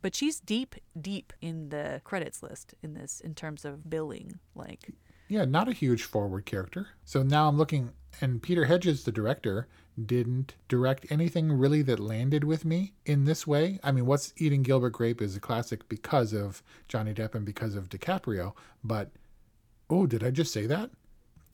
But 0.02 0.14
she's 0.14 0.40
deep, 0.40 0.74
deep 1.00 1.32
in 1.40 1.70
the 1.70 2.00
credits 2.04 2.42
list 2.42 2.74
in 2.82 2.94
this 2.94 3.20
in 3.20 3.34
terms 3.34 3.64
of 3.64 3.88
billing. 3.88 4.38
Like, 4.54 4.90
Yeah, 5.28 5.44
not 5.44 5.68
a 5.68 5.72
huge 5.72 6.02
forward 6.02 6.44
character. 6.46 6.88
So 7.04 7.22
now 7.22 7.48
I'm 7.48 7.56
looking, 7.56 7.92
and 8.20 8.42
Peter 8.42 8.66
Hedges, 8.66 9.04
the 9.04 9.12
director, 9.12 9.66
didn't 10.04 10.54
direct 10.68 11.06
anything 11.10 11.50
really 11.50 11.80
that 11.82 11.98
landed 11.98 12.44
with 12.44 12.64
me 12.64 12.92
in 13.06 13.24
this 13.24 13.46
way. 13.46 13.80
I 13.82 13.92
mean, 13.92 14.04
What's 14.06 14.34
Eating 14.36 14.62
Gilbert 14.62 14.90
Grape 14.90 15.22
is 15.22 15.34
a 15.34 15.40
classic 15.40 15.88
because 15.88 16.34
of 16.34 16.62
Johnny 16.88 17.14
Depp 17.14 17.34
and 17.34 17.46
because 17.46 17.74
of 17.74 17.88
DiCaprio. 17.88 18.52
But, 18.84 19.10
oh, 19.90 20.06
did 20.06 20.24
I 20.24 20.30
just 20.30 20.52
say 20.52 20.66
that? 20.66 20.90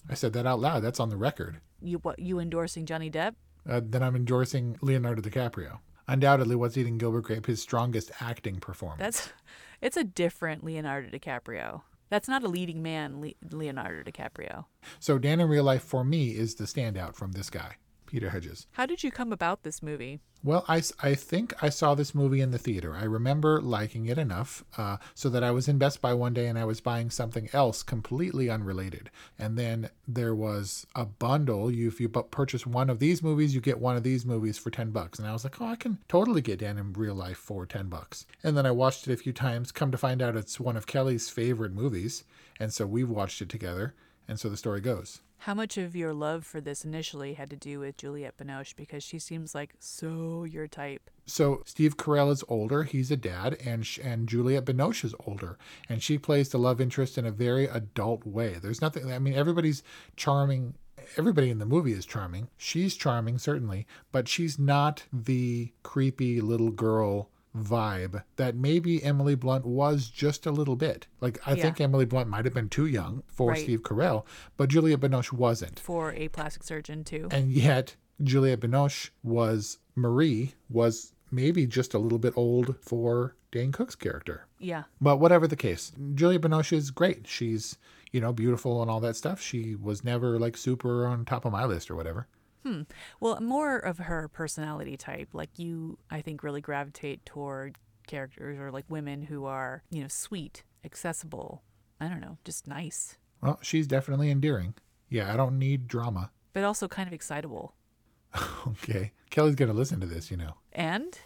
I 0.09 0.15
said 0.15 0.33
that 0.33 0.47
out 0.47 0.61
loud. 0.61 0.81
That's 0.81 1.01
on 1.01 1.11
the 1.11 1.17
record. 1.17 1.61
you 1.81 1.99
what 1.99 2.19
you 2.19 2.39
endorsing 2.39 2.87
Johnny 2.87 3.11
Depp? 3.11 3.35
Uh, 3.69 3.81
then 3.85 4.03
I'm 4.03 4.17
endorsing 4.17 4.77
Leonardo 4.81 5.23
DiCaprio. 5.23 5.79
Undoubtedly, 6.09 6.57
What's 6.57 6.77
Eating 6.77 6.99
Gilbert 6.99 7.23
Grape, 7.23 7.47
his 7.47 7.63
strongest 7.63 8.11
acting 8.21 8.59
performance. 8.59 9.01
That's 9.01 9.33
it's 9.81 9.97
a 9.97 10.05
different 10.05 10.65
Leonardo 10.65 11.09
DiCaprio. 11.09 11.83
That's 12.11 12.29
not 12.29 12.43
a 12.43 12.49
leading 12.49 12.83
man, 12.83 13.21
Le- 13.21 13.33
Leonardo 13.51 14.03
DiCaprio. 14.11 14.65
So 14.99 15.19
Dan 15.19 15.41
in 15.41 15.49
real 15.49 15.65
life 15.65 15.83
for 15.83 16.05
me 16.05 16.31
is 16.31 16.57
the 16.57 16.65
standout 16.65 17.15
from 17.15 17.33
this 17.33 17.49
guy, 17.49 17.77
Peter 18.13 18.29
Hedges. 18.29 18.67
How 18.73 18.85
did 18.85 19.03
you 19.03 19.11
come 19.11 19.33
about 19.33 19.63
this 19.63 19.83
movie? 19.83 20.21
Well, 20.45 20.67
I, 20.69 20.83
I 21.01 21.15
think 21.15 21.55
I 21.63 21.71
saw 21.71 21.95
this 21.95 22.15
movie 22.15 22.43
in 22.43 22.51
the 22.51 22.59
theater. 22.59 22.95
I 22.95 23.05
remember 23.05 23.59
liking 23.63 24.05
it 24.05 24.19
enough 24.19 24.63
uh, 24.77 24.99
so 25.15 25.31
that 25.31 25.43
I 25.43 25.51
was 25.51 25.67
in 25.67 25.79
Best 25.79 26.03
Buy 26.03 26.13
one 26.13 26.35
day 26.35 26.47
and 26.47 26.59
I 26.59 26.67
was 26.67 26.83
buying 26.83 27.09
something 27.09 27.49
else 27.55 27.83
completely 27.83 28.51
unrelated. 28.51 29.09
And 29.39 29.57
then 29.57 29.89
there 30.07 30.35
was 30.35 30.87
a 30.95 31.07
bundle. 31.07 31.71
You, 31.71 31.89
if 31.89 32.03
you 32.03 32.11
purchase 32.11 32.67
one 32.67 32.91
of 32.91 32.99
these 32.99 33.23
movies, 33.23 33.55
you 33.55 33.63
get 33.63 33.81
one 33.81 33.97
of 33.97 34.03
these 34.03 34.27
movies 34.27 34.59
for 34.59 34.69
10 34.69 34.91
bucks. 34.91 35.19
And 35.19 35.27
I 35.27 35.33
was 35.33 35.45
like, 35.45 35.59
oh, 35.63 35.69
I 35.69 35.77
can 35.77 35.97
totally 36.07 36.43
get 36.43 36.59
Dan 36.59 36.77
in 36.77 36.93
real 36.93 37.15
life 37.15 37.39
for 37.39 37.65
10 37.65 37.89
bucks. 37.89 38.27
And 38.43 38.59
then 38.59 38.67
I 38.67 38.73
watched 38.73 39.09
it 39.09 39.13
a 39.15 39.17
few 39.17 39.33
times. 39.33 39.73
Come 39.73 39.91
to 39.91 39.97
find 39.97 40.21
out 40.21 40.37
it's 40.37 40.61
one 40.61 40.77
of 40.77 40.87
Kelly's 40.87 41.31
favorite 41.31 41.73
movies. 41.73 42.25
And 42.61 42.75
so 42.75 42.85
we've 42.85 43.09
watched 43.09 43.41
it 43.41 43.49
together. 43.49 43.95
And 44.29 44.39
so 44.39 44.49
the 44.49 44.57
story 44.57 44.81
goes. 44.81 45.21
How 45.43 45.55
much 45.55 45.77
of 45.77 45.97
your 45.97 46.15
love 46.15 46.47
for 46.47 46.61
this 46.61 46.85
initially 46.85 47.35
had 47.35 47.51
to 47.51 47.57
do 47.57 47.81
with 47.81 47.97
Juliette 47.97 48.37
Binoche 48.37 48.77
because 48.77 49.03
she 49.03 49.19
seems 49.19 49.57
like 49.57 49.75
so 49.81 50.45
your 50.45 50.69
type? 50.69 51.11
So 51.27 51.63
Steve 51.67 51.97
Carell 51.97 52.31
is 52.31 52.45
older; 52.47 52.85
he's 52.85 53.11
a 53.11 53.17
dad, 53.17 53.59
and 53.65 53.85
sh- 53.85 53.99
and 54.05 54.29
Juliette 54.29 54.67
Binoche 54.67 55.05
is 55.05 55.17
older, 55.27 55.59
and 55.89 56.01
she 56.01 56.17
plays 56.17 56.51
the 56.51 56.59
love 56.59 56.81
interest 56.81 57.19
in 57.19 57.27
a 57.27 57.33
very 57.33 57.67
adult 57.67 58.25
way. 58.25 58.59
There's 58.63 58.81
nothing. 58.81 59.11
I 59.11 59.19
mean, 59.19 59.35
everybody's 59.35 59.83
charming. 60.15 60.75
Everybody 61.17 61.51
in 61.51 61.59
the 61.59 61.67
movie 61.67 61.93
is 61.93 62.07
charming. 62.07 62.47
She's 62.57 62.95
charming, 62.95 63.39
certainly, 63.39 63.85
but 64.13 64.29
she's 64.29 64.61
not 64.61 65.03
the 65.13 65.73
creepy 65.83 66.41
little 66.41 66.71
girl 66.71 67.31
vibe 67.57 68.23
that 68.37 68.55
maybe 68.57 69.03
Emily 69.03 69.35
Blunt 69.35 69.65
was 69.67 70.09
just 70.09 70.47
a 70.47 70.51
little 70.51 70.77
bit. 70.77 71.07
Like 71.21 71.39
I 71.47 71.55
Yeah. 71.55 71.63
think 71.63 71.81
Emily 71.81 72.05
Blunt 72.07 72.29
might 72.29 72.45
have 72.45 72.55
been 72.55 72.69
too 72.69 72.87
young 72.87 73.23
for 73.27 73.51
Right. 73.51 73.63
Steve 73.63 73.83
Carell, 73.83 74.25
but 74.57 74.69
Juliette 74.71 75.01
Binoche 75.01 75.33
wasn't. 75.33 75.79
For 75.79 76.13
a 76.13 76.29
plastic 76.29 76.63
surgeon 76.63 77.05
too. 77.05 77.29
And 77.31 77.53
yet, 77.53 77.97
Juliette 78.23 78.61
Binoche 78.61 79.11
was 79.23 79.79
Marie 79.95 80.55
was 80.71 81.13
maybe 81.31 81.67
just 81.67 81.95
a 81.95 81.99
little 81.99 82.19
bit 82.19 82.35
old 82.37 82.77
for 82.81 83.35
Dane 83.51 83.73
Cook's 83.73 83.95
character. 83.95 84.47
yeah. 84.59 84.85
But 85.01 85.19
whatever 85.19 85.47
the 85.47 85.57
case, 85.57 85.93
Juliette 86.15 86.43
Binoche 86.43 86.73
is 86.73 86.91
great. 86.91 87.27
She's 87.27 87.77
you 88.13 88.21
know 88.21 88.33
beautiful 88.33 88.81
and 88.83 88.91
all 88.91 89.01
that 89.01 89.17
stuff. 89.17 89.41
She 89.41 89.75
was 89.75 90.05
never 90.05 90.39
like 90.39 90.57
super 90.57 91.07
on 91.07 91.25
top 91.25 91.45
of 91.45 91.53
my 91.53 91.65
list 91.65 91.91
or 91.91 91.97
whatever. 91.97 92.29
Hmm. 92.65 92.83
Well, 93.21 93.41
more 93.41 93.77
of 93.79 93.99
her 93.99 94.29
personality 94.29 94.97
type. 94.97 95.31
Like 95.33 95.59
you, 95.59 95.99
I 96.11 96.21
think, 96.21 96.43
really 96.43 96.61
gravitate 96.61 97.25
toward 97.27 97.77
characters 98.07 98.59
or 98.59 98.71
like 98.71 98.85
women 98.89 99.23
who 99.23 99.45
are, 99.47 99.83
you 99.91 100.03
know, 100.03 100.09
sweet, 100.09 100.63
accessible. 100.85 101.63
I 102.01 102.09
don't 102.09 102.21
know, 102.21 102.39
just 102.45 102.67
nice, 102.67 103.17
Well, 103.41 103.59
she's 103.63 103.87
definitely 103.87 104.31
endearing. 104.31 104.75
Yeah, 105.09 105.33
I 105.33 105.37
don't 105.37 105.59
need 105.59 105.87
drama. 105.89 106.31
but 106.53 106.65
also 106.65 106.89
kind 106.89 107.07
of 107.07 107.13
excitable. 107.13 107.75
Okay, 108.67 109.13
Kelly's 109.31 109.55
gonna 109.57 109.73
listen 109.73 110.01
to 110.01 110.07
this, 110.07 110.31
you 110.31 110.37
know. 110.37 110.55
And 110.73 111.19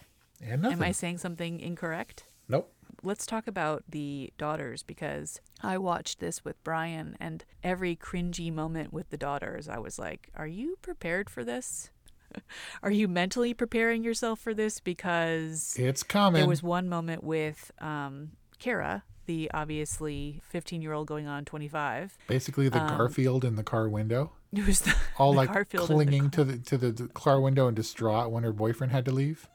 And 0.43 0.63
nothing. 0.63 0.79
am 0.79 0.83
I 0.83 0.93
saying 0.93 1.19
something 1.19 1.61
incorrect? 1.61 2.25
Nope. 2.49 2.73
Let's 3.03 3.27
talk 3.27 3.47
about 3.47 3.85
the 3.89 4.33
daughters 4.39 4.83
because 4.83 5.41
I 5.63 5.79
watched 5.79 6.19
this 6.21 6.45
with 6.45 6.63
Brian 6.65 7.17
and 7.21 7.45
every 7.63 7.95
cringy 7.97 8.53
moment 8.53 8.93
with 8.93 9.11
the 9.11 9.17
daughters, 9.17 9.69
I 9.69 9.79
was 9.79 9.99
like, 9.99 10.31
Are 10.35 10.47
you 10.47 10.77
prepared 10.83 11.31
for 11.31 11.45
this? 11.45 11.91
Are 12.83 12.91
you 12.91 13.07
mentally 13.09 13.55
preparing 13.55 14.03
yourself 14.03 14.41
for 14.41 14.55
this? 14.55 14.81
Because 14.81 15.77
It's 15.79 16.03
coming. 16.03 16.41
There 16.41 16.49
was 16.49 16.63
one 16.63 16.89
moment 16.89 17.23
with 17.23 17.71
um, 17.81 18.33
Cara, 18.59 19.05
the 19.27 19.51
obviously 19.55 20.41
15 20.49 20.83
year 20.83 20.93
old 20.93 21.07
going 21.07 21.27
on 21.27 21.45
25. 21.45 22.17
Basically, 22.29 22.69
the 22.69 22.83
Um, 22.83 22.97
Garfield 22.97 23.45
in 23.45 23.57
the 23.57 23.63
car 23.65 23.89
window. 23.89 24.33
It 24.53 24.67
was 24.67 24.81
the, 24.81 24.95
all 25.19 25.33
the 25.33 25.39
like 25.39 25.53
Garfield 25.53 25.91
in 25.91 25.99
the 25.99 26.05
clinging 26.05 26.31
to 26.31 26.45
the 26.45 26.57
to 26.59 26.79
the 26.79 27.09
car 27.09 27.41
window 27.41 27.67
and 27.67 27.77
distraught 27.77 28.31
when 28.31 28.43
her 28.43 28.53
boyfriend 28.53 28.91
had 28.91 29.05
to 29.05 29.11
leave. 29.11 29.49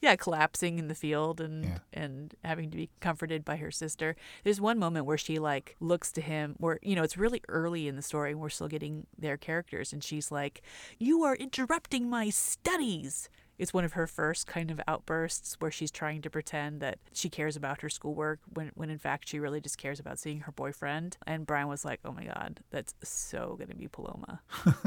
Yeah, 0.00 0.16
collapsing 0.16 0.78
in 0.78 0.88
the 0.88 0.94
field 0.94 1.40
and 1.40 1.64
Yeah. 1.64 1.78
and 1.92 2.34
having 2.44 2.70
to 2.70 2.76
be 2.76 2.90
comforted 3.00 3.44
by 3.44 3.56
her 3.56 3.70
sister. 3.70 4.14
There's 4.44 4.60
one 4.60 4.78
moment 4.78 5.06
where 5.06 5.18
she 5.18 5.38
like 5.38 5.76
looks 5.80 6.12
to 6.12 6.20
him 6.20 6.54
where 6.58 6.78
you 6.82 6.94
know 6.96 7.02
it's 7.02 7.16
really 7.16 7.42
early 7.48 7.88
in 7.88 7.96
the 7.96 8.02
story 8.02 8.30
and 8.32 8.40
we're 8.40 8.48
still 8.48 8.68
getting 8.68 9.06
their 9.18 9.36
characters 9.36 9.92
and 9.92 10.02
she's 10.04 10.30
like, 10.30 10.62
"You 10.98 11.22
are 11.24 11.34
interrupting 11.36 12.08
my 12.08 12.30
studies." 12.30 13.28
It's 13.58 13.74
one 13.74 13.84
of 13.84 13.94
her 13.94 14.06
first 14.06 14.46
kind 14.46 14.70
of 14.70 14.80
outbursts 14.86 15.56
where 15.58 15.72
she's 15.72 15.90
trying 15.90 16.22
to 16.22 16.30
pretend 16.30 16.80
that 16.80 17.00
she 17.12 17.28
cares 17.28 17.56
about 17.56 17.80
her 17.80 17.88
schoolwork 17.88 18.38
when 18.54 18.70
when 18.76 18.88
in 18.88 18.98
fact 18.98 19.28
she 19.28 19.40
really 19.40 19.60
just 19.60 19.78
cares 19.78 19.98
about 19.98 20.20
seeing 20.20 20.40
her 20.42 20.52
boyfriend. 20.52 21.16
And 21.26 21.44
Brian 21.44 21.66
was 21.66 21.84
like, 21.84 21.98
"Oh 22.04 22.12
my 22.12 22.24
god, 22.24 22.60
that's 22.70 22.94
so 23.02 23.56
going 23.58 23.68
to 23.70 23.74
be 23.74 23.88
Paloma." 23.88 24.42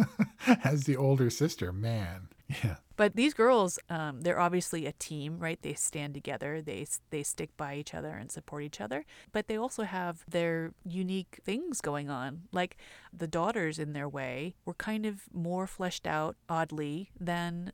As 0.63 0.85
the 0.85 0.95
older 0.95 1.29
sister, 1.29 1.73
man. 1.73 2.29
Yeah. 2.63 2.75
But 2.95 3.15
these 3.15 3.33
girls, 3.33 3.79
um, 3.89 4.21
they're 4.21 4.39
obviously 4.39 4.85
a 4.85 4.91
team, 4.91 5.39
right? 5.39 5.59
They 5.61 5.73
stand 5.73 6.13
together, 6.13 6.61
they 6.61 6.85
they 7.09 7.23
stick 7.23 7.49
by 7.57 7.75
each 7.75 7.93
other 7.93 8.09
and 8.09 8.31
support 8.31 8.63
each 8.63 8.79
other. 8.79 9.05
But 9.31 9.47
they 9.47 9.57
also 9.57 9.83
have 9.83 10.23
their 10.27 10.73
unique 10.85 11.39
things 11.43 11.81
going 11.81 12.09
on. 12.09 12.43
Like 12.51 12.77
the 13.11 13.27
daughters, 13.27 13.79
in 13.79 13.93
their 13.93 14.07
way, 14.07 14.55
were 14.65 14.75
kind 14.75 15.05
of 15.05 15.21
more 15.33 15.65
fleshed 15.65 16.05
out, 16.05 16.35
oddly, 16.47 17.09
than 17.19 17.71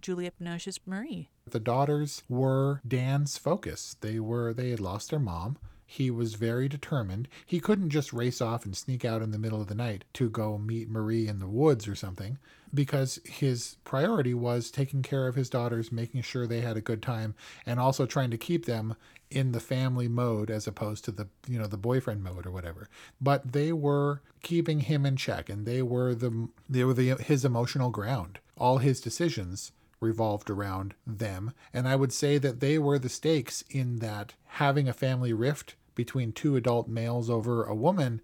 Juliette 0.00 0.38
Binoche's 0.38 0.78
Marie. 0.84 1.30
The 1.48 1.60
daughters 1.60 2.22
were 2.28 2.80
Dan's 2.86 3.38
focus. 3.38 3.96
They 4.00 4.20
were 4.20 4.52
they 4.52 4.70
had 4.70 4.80
lost 4.80 5.10
their 5.10 5.18
mom. 5.18 5.56
He 5.92 6.08
was 6.08 6.34
very 6.34 6.68
determined. 6.68 7.26
He 7.44 7.58
couldn't 7.58 7.90
just 7.90 8.12
race 8.12 8.40
off 8.40 8.64
and 8.64 8.76
sneak 8.76 9.04
out 9.04 9.22
in 9.22 9.32
the 9.32 9.40
middle 9.40 9.60
of 9.60 9.66
the 9.66 9.74
night 9.74 10.04
to 10.12 10.30
go 10.30 10.56
meet 10.56 10.88
Marie 10.88 11.26
in 11.26 11.40
the 11.40 11.48
woods 11.48 11.88
or 11.88 11.96
something 11.96 12.38
because 12.72 13.18
his 13.24 13.76
priority 13.82 14.32
was 14.32 14.70
taking 14.70 15.02
care 15.02 15.26
of 15.26 15.34
his 15.34 15.50
daughters, 15.50 15.90
making 15.90 16.22
sure 16.22 16.46
they 16.46 16.60
had 16.60 16.76
a 16.76 16.80
good 16.80 17.02
time 17.02 17.34
and 17.66 17.80
also 17.80 18.06
trying 18.06 18.30
to 18.30 18.38
keep 18.38 18.66
them 18.66 18.94
in 19.32 19.50
the 19.50 19.58
family 19.58 20.06
mode 20.06 20.48
as 20.48 20.68
opposed 20.68 21.04
to 21.06 21.10
the 21.10 21.26
you 21.48 21.58
know 21.58 21.66
the 21.66 21.76
boyfriend 21.76 22.22
mode 22.22 22.46
or 22.46 22.52
whatever. 22.52 22.88
But 23.20 23.52
they 23.52 23.72
were 23.72 24.22
keeping 24.44 24.80
him 24.80 25.04
in 25.04 25.16
check 25.16 25.48
and 25.48 25.66
they 25.66 25.82
were 25.82 26.14
the 26.14 26.50
they 26.68 26.84
were 26.84 26.94
the 26.94 27.16
his 27.16 27.44
emotional 27.44 27.90
ground. 27.90 28.38
All 28.56 28.78
his 28.78 29.00
decisions 29.00 29.72
revolved 30.00 30.50
around 30.50 30.94
them. 31.06 31.52
And 31.74 31.86
I 31.86 31.96
would 31.96 32.12
say 32.12 32.38
that 32.38 32.60
they 32.60 32.78
were 32.78 32.98
the 32.98 33.08
stakes 33.08 33.64
in 33.70 33.96
that 33.96 34.34
having 34.54 34.88
a 34.88 34.92
family 34.92 35.32
rift 35.32 35.74
between 36.00 36.32
two 36.32 36.56
adult 36.56 36.88
males 36.88 37.28
over 37.28 37.62
a 37.62 37.74
woman, 37.74 38.22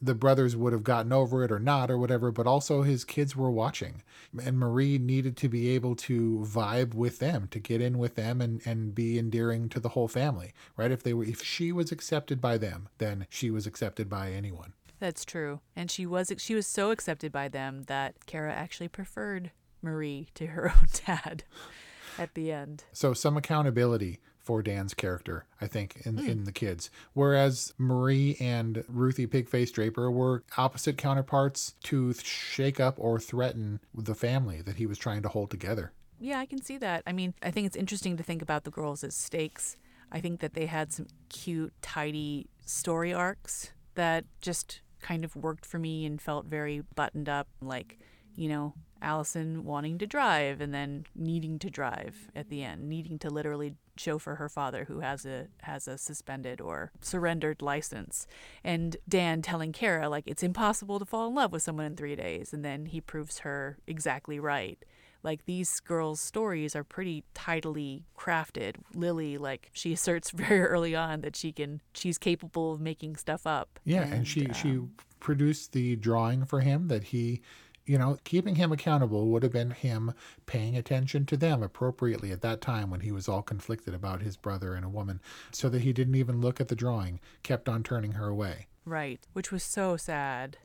the 0.00 0.14
brothers 0.14 0.56
would 0.56 0.72
have 0.72 0.82
gotten 0.82 1.12
over 1.12 1.44
it 1.44 1.52
or 1.52 1.58
not 1.58 1.90
or 1.90 1.98
whatever, 1.98 2.30
but 2.30 2.46
also 2.46 2.80
his 2.80 3.04
kids 3.04 3.36
were 3.36 3.50
watching. 3.50 4.02
And 4.42 4.58
Marie 4.58 4.96
needed 4.96 5.36
to 5.36 5.48
be 5.50 5.68
able 5.68 5.94
to 5.96 6.42
vibe 6.48 6.94
with 6.94 7.18
them, 7.18 7.46
to 7.50 7.58
get 7.58 7.82
in 7.82 7.98
with 7.98 8.14
them 8.14 8.40
and, 8.40 8.66
and 8.66 8.94
be 8.94 9.18
endearing 9.18 9.68
to 9.68 9.78
the 9.78 9.90
whole 9.90 10.08
family. 10.08 10.54
Right? 10.74 10.90
If 10.90 11.02
they 11.02 11.12
were 11.12 11.24
if 11.24 11.42
she 11.42 11.70
was 11.70 11.92
accepted 11.92 12.40
by 12.40 12.56
them, 12.56 12.88
then 12.96 13.26
she 13.28 13.50
was 13.50 13.66
accepted 13.66 14.08
by 14.08 14.32
anyone. 14.32 14.72
That's 14.98 15.26
true. 15.26 15.60
And 15.76 15.90
she 15.90 16.06
was 16.06 16.32
she 16.38 16.54
was 16.54 16.66
so 16.66 16.92
accepted 16.92 17.30
by 17.30 17.48
them 17.48 17.82
that 17.88 18.24
Cara 18.24 18.54
actually 18.54 18.88
preferred 18.88 19.50
Marie 19.82 20.28
to 20.36 20.46
her 20.46 20.70
own 20.74 20.88
dad 21.04 21.44
at 22.18 22.32
the 22.32 22.52
end. 22.52 22.84
So 22.94 23.12
some 23.12 23.36
accountability 23.36 24.18
for 24.48 24.62
Dan's 24.62 24.94
character, 24.94 25.44
I 25.60 25.66
think, 25.66 26.00
in, 26.06 26.16
Hmm. 26.16 26.26
in 26.26 26.44
the 26.44 26.52
kids. 26.52 26.90
Whereas 27.12 27.74
Marie 27.76 28.34
and 28.40 28.82
Ruthie 28.88 29.26
Pigface 29.26 29.70
Draper 29.70 30.10
were 30.10 30.42
opposite 30.56 30.96
counterparts 30.96 31.74
to 31.82 32.14
shake 32.14 32.80
up 32.80 32.94
or 32.96 33.20
threaten 33.20 33.80
the 33.94 34.14
family 34.14 34.62
that 34.62 34.76
he 34.76 34.86
was 34.86 34.96
trying 34.96 35.20
to 35.20 35.28
hold 35.28 35.50
together. 35.50 35.92
Yeah, 36.18 36.38
I 36.38 36.46
can 36.46 36.62
see 36.62 36.78
that. 36.78 37.02
I 37.06 37.12
mean, 37.12 37.34
I 37.42 37.50
think 37.50 37.66
it's 37.66 37.76
interesting 37.76 38.16
to 38.16 38.22
think 38.22 38.40
about 38.40 38.64
the 38.64 38.70
girls 38.70 39.04
as 39.04 39.14
stakes. 39.14 39.76
I 40.10 40.22
think 40.22 40.40
that 40.40 40.54
they 40.54 40.64
had 40.64 40.94
some 40.94 41.08
cute, 41.28 41.74
tidy 41.82 42.48
story 42.64 43.12
arcs 43.12 43.72
that 43.96 44.24
just 44.40 44.80
kind 45.02 45.26
of 45.26 45.36
worked 45.36 45.66
for 45.66 45.78
me 45.78 46.06
and 46.06 46.22
felt 46.22 46.46
very 46.46 46.80
buttoned 46.94 47.28
up. 47.28 47.48
Like, 47.60 47.98
you 48.34 48.48
know, 48.48 48.72
Allison 49.00 49.64
wanting 49.64 49.98
to 49.98 50.06
drive 50.06 50.60
and 50.60 50.74
then 50.74 51.04
needing 51.14 51.58
to 51.60 51.70
drive 51.70 52.30
at 52.34 52.48
the 52.48 52.62
end, 52.62 52.88
needing 52.88 53.18
to 53.20 53.30
literally 53.30 53.74
chauffeur 53.96 54.36
her 54.36 54.48
father 54.48 54.84
who 54.84 55.00
has 55.00 55.26
a 55.26 55.48
has 55.62 55.88
a 55.88 55.98
suspended 55.98 56.60
or 56.60 56.92
surrendered 57.00 57.60
license 57.60 58.28
and 58.62 58.96
Dan 59.08 59.42
telling 59.42 59.72
Cara 59.72 60.08
like 60.08 60.22
it's 60.24 60.44
impossible 60.44 61.00
to 61.00 61.04
fall 61.04 61.26
in 61.26 61.34
love 61.34 61.50
with 61.50 61.62
someone 61.62 61.84
in 61.86 61.96
3 61.96 62.14
days 62.14 62.52
and 62.52 62.64
then 62.64 62.86
he 62.86 63.00
proves 63.00 63.40
her 63.40 63.76
exactly 63.88 64.38
right 64.38 64.84
like 65.22 65.44
these 65.46 65.80
girls' 65.80 66.20
stories 66.20 66.76
are 66.76 66.84
pretty 66.84 67.24
tidily 67.34 68.04
crafted. 68.16 68.76
Lily, 68.94 69.36
like 69.36 69.70
she 69.72 69.92
asserts 69.92 70.30
very 70.44 70.60
early 70.60 70.94
on 70.94 71.22
that 71.22 71.36
she 71.36 71.52
can, 71.52 71.80
she's 71.92 72.18
capable 72.18 72.74
of 72.74 72.80
making 72.80 73.16
stuff 73.16 73.46
up. 73.46 73.78
Yeah, 73.84 74.02
and, 74.02 74.12
and 74.14 74.28
she 74.28 74.46
um, 74.46 74.52
she 74.52 74.80
produced 75.20 75.72
the 75.72 75.96
drawing 75.96 76.44
for 76.44 76.60
him 76.60 76.88
that 76.88 77.04
he 77.04 77.40
you 77.88 77.98
know, 77.98 78.18
keeping 78.24 78.56
him 78.56 78.70
accountable 78.70 79.28
would 79.28 79.42
have 79.42 79.52
been 79.52 79.70
him 79.70 80.12
paying 80.46 80.76
attention 80.76 81.24
to 81.26 81.36
them 81.36 81.62
appropriately 81.62 82.30
at 82.30 82.42
that 82.42 82.60
time 82.60 82.90
when 82.90 83.00
he 83.00 83.10
was 83.10 83.28
all 83.28 83.42
conflicted 83.42 83.94
about 83.94 84.22
his 84.22 84.36
brother 84.36 84.74
and 84.74 84.84
a 84.84 84.90
woman, 84.90 85.20
so 85.50 85.68
that 85.70 85.82
he 85.82 85.92
didn't 85.92 86.14
even 86.14 86.40
look 86.40 86.60
at 86.60 86.68
the 86.68 86.76
drawing, 86.76 87.18
kept 87.42 87.68
on 87.68 87.82
turning 87.82 88.12
her 88.12 88.28
away. 88.28 88.66
Right, 88.84 89.26
which 89.32 89.50
was 89.50 89.62
so 89.62 89.96
sad. 89.96 90.58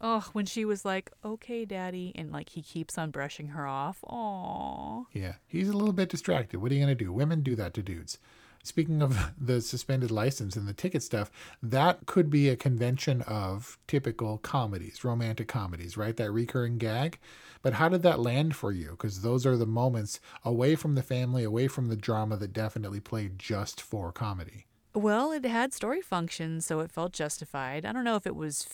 Oh, 0.00 0.30
when 0.32 0.46
she 0.46 0.64
was 0.64 0.84
like, 0.84 1.10
"Okay, 1.22 1.66
Daddy," 1.66 2.12
and 2.14 2.32
like 2.32 2.50
he 2.50 2.62
keeps 2.62 2.96
on 2.96 3.10
brushing 3.10 3.48
her 3.48 3.66
off. 3.66 4.00
Aww. 4.08 5.04
Yeah, 5.12 5.34
he's 5.46 5.68
a 5.68 5.76
little 5.76 5.92
bit 5.92 6.08
distracted. 6.08 6.60
What 6.60 6.72
are 6.72 6.74
you 6.74 6.80
gonna 6.80 6.94
do? 6.94 7.12
Women 7.12 7.42
do 7.42 7.54
that 7.56 7.74
to 7.74 7.82
dudes. 7.82 8.18
Speaking 8.62 9.02
of 9.02 9.32
the 9.40 9.60
suspended 9.60 10.10
license 10.10 10.56
and 10.56 10.68
the 10.68 10.72
ticket 10.72 11.02
stuff, 11.02 11.30
that 11.62 12.06
could 12.06 12.30
be 12.30 12.48
a 12.48 12.56
convention 12.56 13.22
of 13.22 13.78
typical 13.86 14.38
comedies, 14.38 15.04
romantic 15.04 15.48
comedies, 15.48 15.96
right? 15.96 16.16
That 16.16 16.30
recurring 16.30 16.78
gag. 16.78 17.18
But 17.62 17.74
how 17.74 17.88
did 17.88 18.02
that 18.02 18.20
land 18.20 18.56
for 18.56 18.72
you? 18.72 18.90
Because 18.92 19.20
those 19.22 19.44
are 19.44 19.56
the 19.56 19.66
moments 19.66 20.20
away 20.44 20.76
from 20.76 20.94
the 20.94 21.02
family, 21.02 21.44
away 21.44 21.68
from 21.68 21.88
the 21.88 21.96
drama 21.96 22.36
that 22.38 22.52
definitely 22.52 23.00
played 23.00 23.38
just 23.38 23.80
for 23.80 24.12
comedy. 24.12 24.66
Well, 24.94 25.30
it 25.30 25.44
had 25.44 25.72
story 25.72 26.00
function, 26.00 26.60
so 26.60 26.80
it 26.80 26.90
felt 26.90 27.12
justified. 27.12 27.84
I 27.84 27.92
don't 27.92 28.04
know 28.04 28.16
if 28.16 28.26
it 28.26 28.34
was 28.34 28.66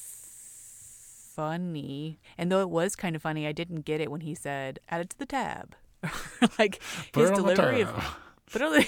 funny. 1.37 2.21
And 2.39 2.51
though 2.51 2.63
it 2.63 2.71
was 2.71 2.97
kind 2.97 3.15
of 3.15 3.23
funny, 3.23 3.47
I 3.47 3.53
didn't 3.53 3.83
get 3.83 4.01
it 4.01 4.11
when 4.11 4.23
he 4.23 4.35
said, 4.35 4.79
add 4.89 5.03
it 5.03 5.11
to 5.11 5.19
the 5.19 5.27
tab. 5.27 5.77
like 6.59 6.81
Put 7.13 7.23
his 7.23 7.31
delivery 7.33 7.83
of 7.83 8.17
but 8.53 8.87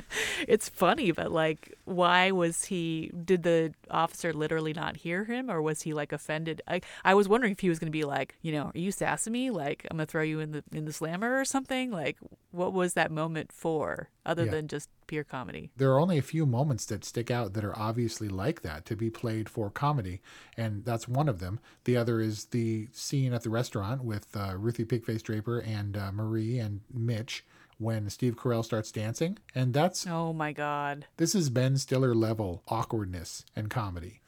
it's 0.48 0.68
funny, 0.68 1.12
but 1.12 1.30
like, 1.30 1.74
why 1.84 2.30
was 2.30 2.64
he? 2.64 3.10
Did 3.24 3.42
the 3.42 3.74
officer 3.90 4.32
literally 4.32 4.72
not 4.72 4.96
hear 4.96 5.24
him, 5.24 5.50
or 5.50 5.60
was 5.60 5.82
he 5.82 5.92
like 5.92 6.12
offended? 6.12 6.62
I 6.66 6.80
I 7.04 7.14
was 7.14 7.28
wondering 7.28 7.52
if 7.52 7.60
he 7.60 7.68
was 7.68 7.78
going 7.78 7.88
to 7.88 7.92
be 7.92 8.04
like, 8.04 8.36
you 8.42 8.52
know, 8.52 8.72
are 8.74 8.78
you 8.78 8.92
sassing 8.92 9.32
me? 9.32 9.50
Like, 9.50 9.86
I'm 9.90 9.96
gonna 9.96 10.06
throw 10.06 10.22
you 10.22 10.40
in 10.40 10.52
the 10.52 10.64
in 10.72 10.84
the 10.84 10.92
slammer 10.92 11.38
or 11.38 11.44
something. 11.44 11.90
Like, 11.90 12.18
what 12.50 12.72
was 12.72 12.94
that 12.94 13.10
moment 13.10 13.52
for, 13.52 14.08
other 14.24 14.44
yeah. 14.44 14.50
than 14.50 14.68
just 14.68 14.88
pure 15.06 15.24
comedy? 15.24 15.70
There 15.76 15.90
are 15.92 16.00
only 16.00 16.18
a 16.18 16.22
few 16.22 16.46
moments 16.46 16.86
that 16.86 17.04
stick 17.04 17.30
out 17.30 17.52
that 17.54 17.64
are 17.64 17.78
obviously 17.78 18.28
like 18.28 18.62
that 18.62 18.84
to 18.86 18.96
be 18.96 19.10
played 19.10 19.48
for 19.48 19.70
comedy, 19.70 20.20
and 20.56 20.84
that's 20.84 21.08
one 21.08 21.28
of 21.28 21.38
them. 21.38 21.60
The 21.84 21.96
other 21.96 22.20
is 22.20 22.46
the 22.46 22.88
scene 22.92 23.32
at 23.32 23.42
the 23.42 23.50
restaurant 23.50 24.04
with 24.04 24.36
uh, 24.36 24.54
Ruthie 24.56 24.84
Pigface 24.84 25.22
Draper 25.22 25.58
and 25.58 25.96
uh, 25.96 26.12
Marie 26.12 26.58
and 26.58 26.80
Mitch 26.92 27.44
when 27.82 28.08
Steve 28.10 28.36
Carell 28.36 28.64
starts 28.64 28.92
dancing. 28.92 29.38
And 29.54 29.74
that's. 29.74 30.06
Oh 30.06 30.32
my 30.32 30.52
God. 30.52 31.06
This 31.16 31.34
is 31.34 31.50
Ben 31.50 31.76
Stiller 31.76 32.14
level 32.14 32.62
awkwardness 32.68 33.44
and 33.54 33.68
comedy, 33.70 34.20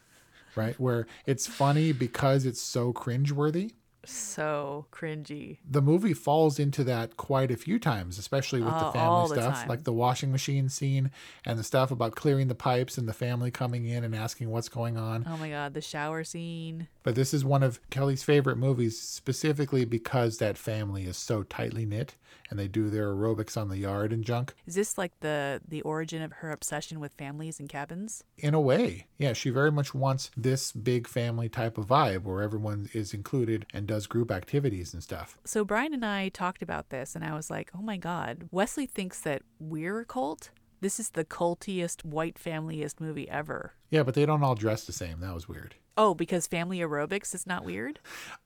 right? 0.56 0.78
Where 0.78 1.06
it's 1.26 1.46
funny 1.46 1.92
because 1.92 2.44
it's 2.44 2.60
so 2.60 2.92
cringeworthy 2.92 3.72
so 4.06 4.86
cringy. 4.92 5.58
The 5.68 5.82
movie 5.82 6.14
falls 6.14 6.58
into 6.58 6.84
that 6.84 7.16
quite 7.16 7.50
a 7.50 7.56
few 7.56 7.78
times, 7.78 8.18
especially 8.18 8.60
with 8.60 8.70
the 8.70 8.86
uh, 8.86 8.92
family 8.92 9.36
stuff, 9.36 9.62
the 9.62 9.68
like 9.68 9.84
the 9.84 9.92
washing 9.92 10.32
machine 10.32 10.68
scene 10.68 11.10
and 11.44 11.58
the 11.58 11.64
stuff 11.64 11.90
about 11.90 12.14
clearing 12.14 12.48
the 12.48 12.54
pipes 12.54 12.98
and 12.98 13.08
the 13.08 13.12
family 13.12 13.50
coming 13.50 13.86
in 13.86 14.04
and 14.04 14.14
asking 14.14 14.50
what's 14.50 14.68
going 14.68 14.96
on. 14.96 15.26
Oh 15.28 15.36
my 15.36 15.50
god, 15.50 15.74
the 15.74 15.80
shower 15.80 16.24
scene. 16.24 16.88
But 17.04 17.14
this 17.14 17.32
is 17.32 17.44
one 17.44 17.62
of 17.62 17.78
Kelly's 17.90 18.24
favorite 18.24 18.56
movies 18.56 18.98
specifically 18.98 19.84
because 19.84 20.38
that 20.38 20.58
family 20.58 21.04
is 21.04 21.16
so 21.16 21.44
tightly 21.44 21.84
knit 21.86 22.16
and 22.50 22.58
they 22.58 22.66
do 22.66 22.90
their 22.90 23.14
aerobics 23.14 23.56
on 23.56 23.68
the 23.68 23.78
yard 23.78 24.12
and 24.12 24.24
junk. 24.24 24.54
Is 24.66 24.74
this 24.74 24.98
like 24.98 25.12
the 25.20 25.60
the 25.66 25.82
origin 25.82 26.22
of 26.22 26.32
her 26.32 26.50
obsession 26.50 27.00
with 27.00 27.12
families 27.12 27.60
and 27.60 27.68
cabins? 27.68 28.24
In 28.38 28.54
a 28.54 28.60
way. 28.60 29.06
Yeah, 29.18 29.34
she 29.34 29.50
very 29.50 29.70
much 29.70 29.94
wants 29.94 30.30
this 30.36 30.72
big 30.72 31.06
family 31.06 31.48
type 31.48 31.78
of 31.78 31.86
vibe 31.86 32.22
where 32.22 32.42
everyone 32.42 32.88
is 32.92 33.14
included 33.14 33.66
and 33.72 33.86
does 33.86 34.06
group 34.06 34.30
activities 34.30 34.94
and 34.94 35.02
stuff. 35.02 35.38
So 35.44 35.64
Brian 35.64 35.94
and 35.94 36.04
I 36.04 36.30
talked 36.30 36.62
about 36.62 36.88
this, 36.88 37.14
and 37.14 37.24
I 37.24 37.34
was 37.34 37.50
like, 37.50 37.70
oh 37.76 37.82
my 37.82 37.96
God, 37.98 38.48
Wesley 38.50 38.86
thinks 38.86 39.20
that 39.20 39.42
we're 39.58 40.00
a 40.00 40.04
cult. 40.04 40.50
This 40.80 41.00
is 41.00 41.10
the 41.10 41.24
cultiest, 41.24 42.04
white 42.04 42.38
familyest 42.42 43.00
movie 43.00 43.28
ever. 43.28 43.72
Yeah, 43.90 44.02
but 44.02 44.14
they 44.14 44.26
don't 44.26 44.42
all 44.42 44.54
dress 44.54 44.84
the 44.84 44.92
same. 44.92 45.20
That 45.20 45.34
was 45.34 45.48
weird. 45.48 45.76
Oh, 45.96 46.14
because 46.14 46.46
family 46.46 46.80
aerobics 46.80 47.34
is 47.34 47.46
not 47.46 47.64
weird? 47.64 48.00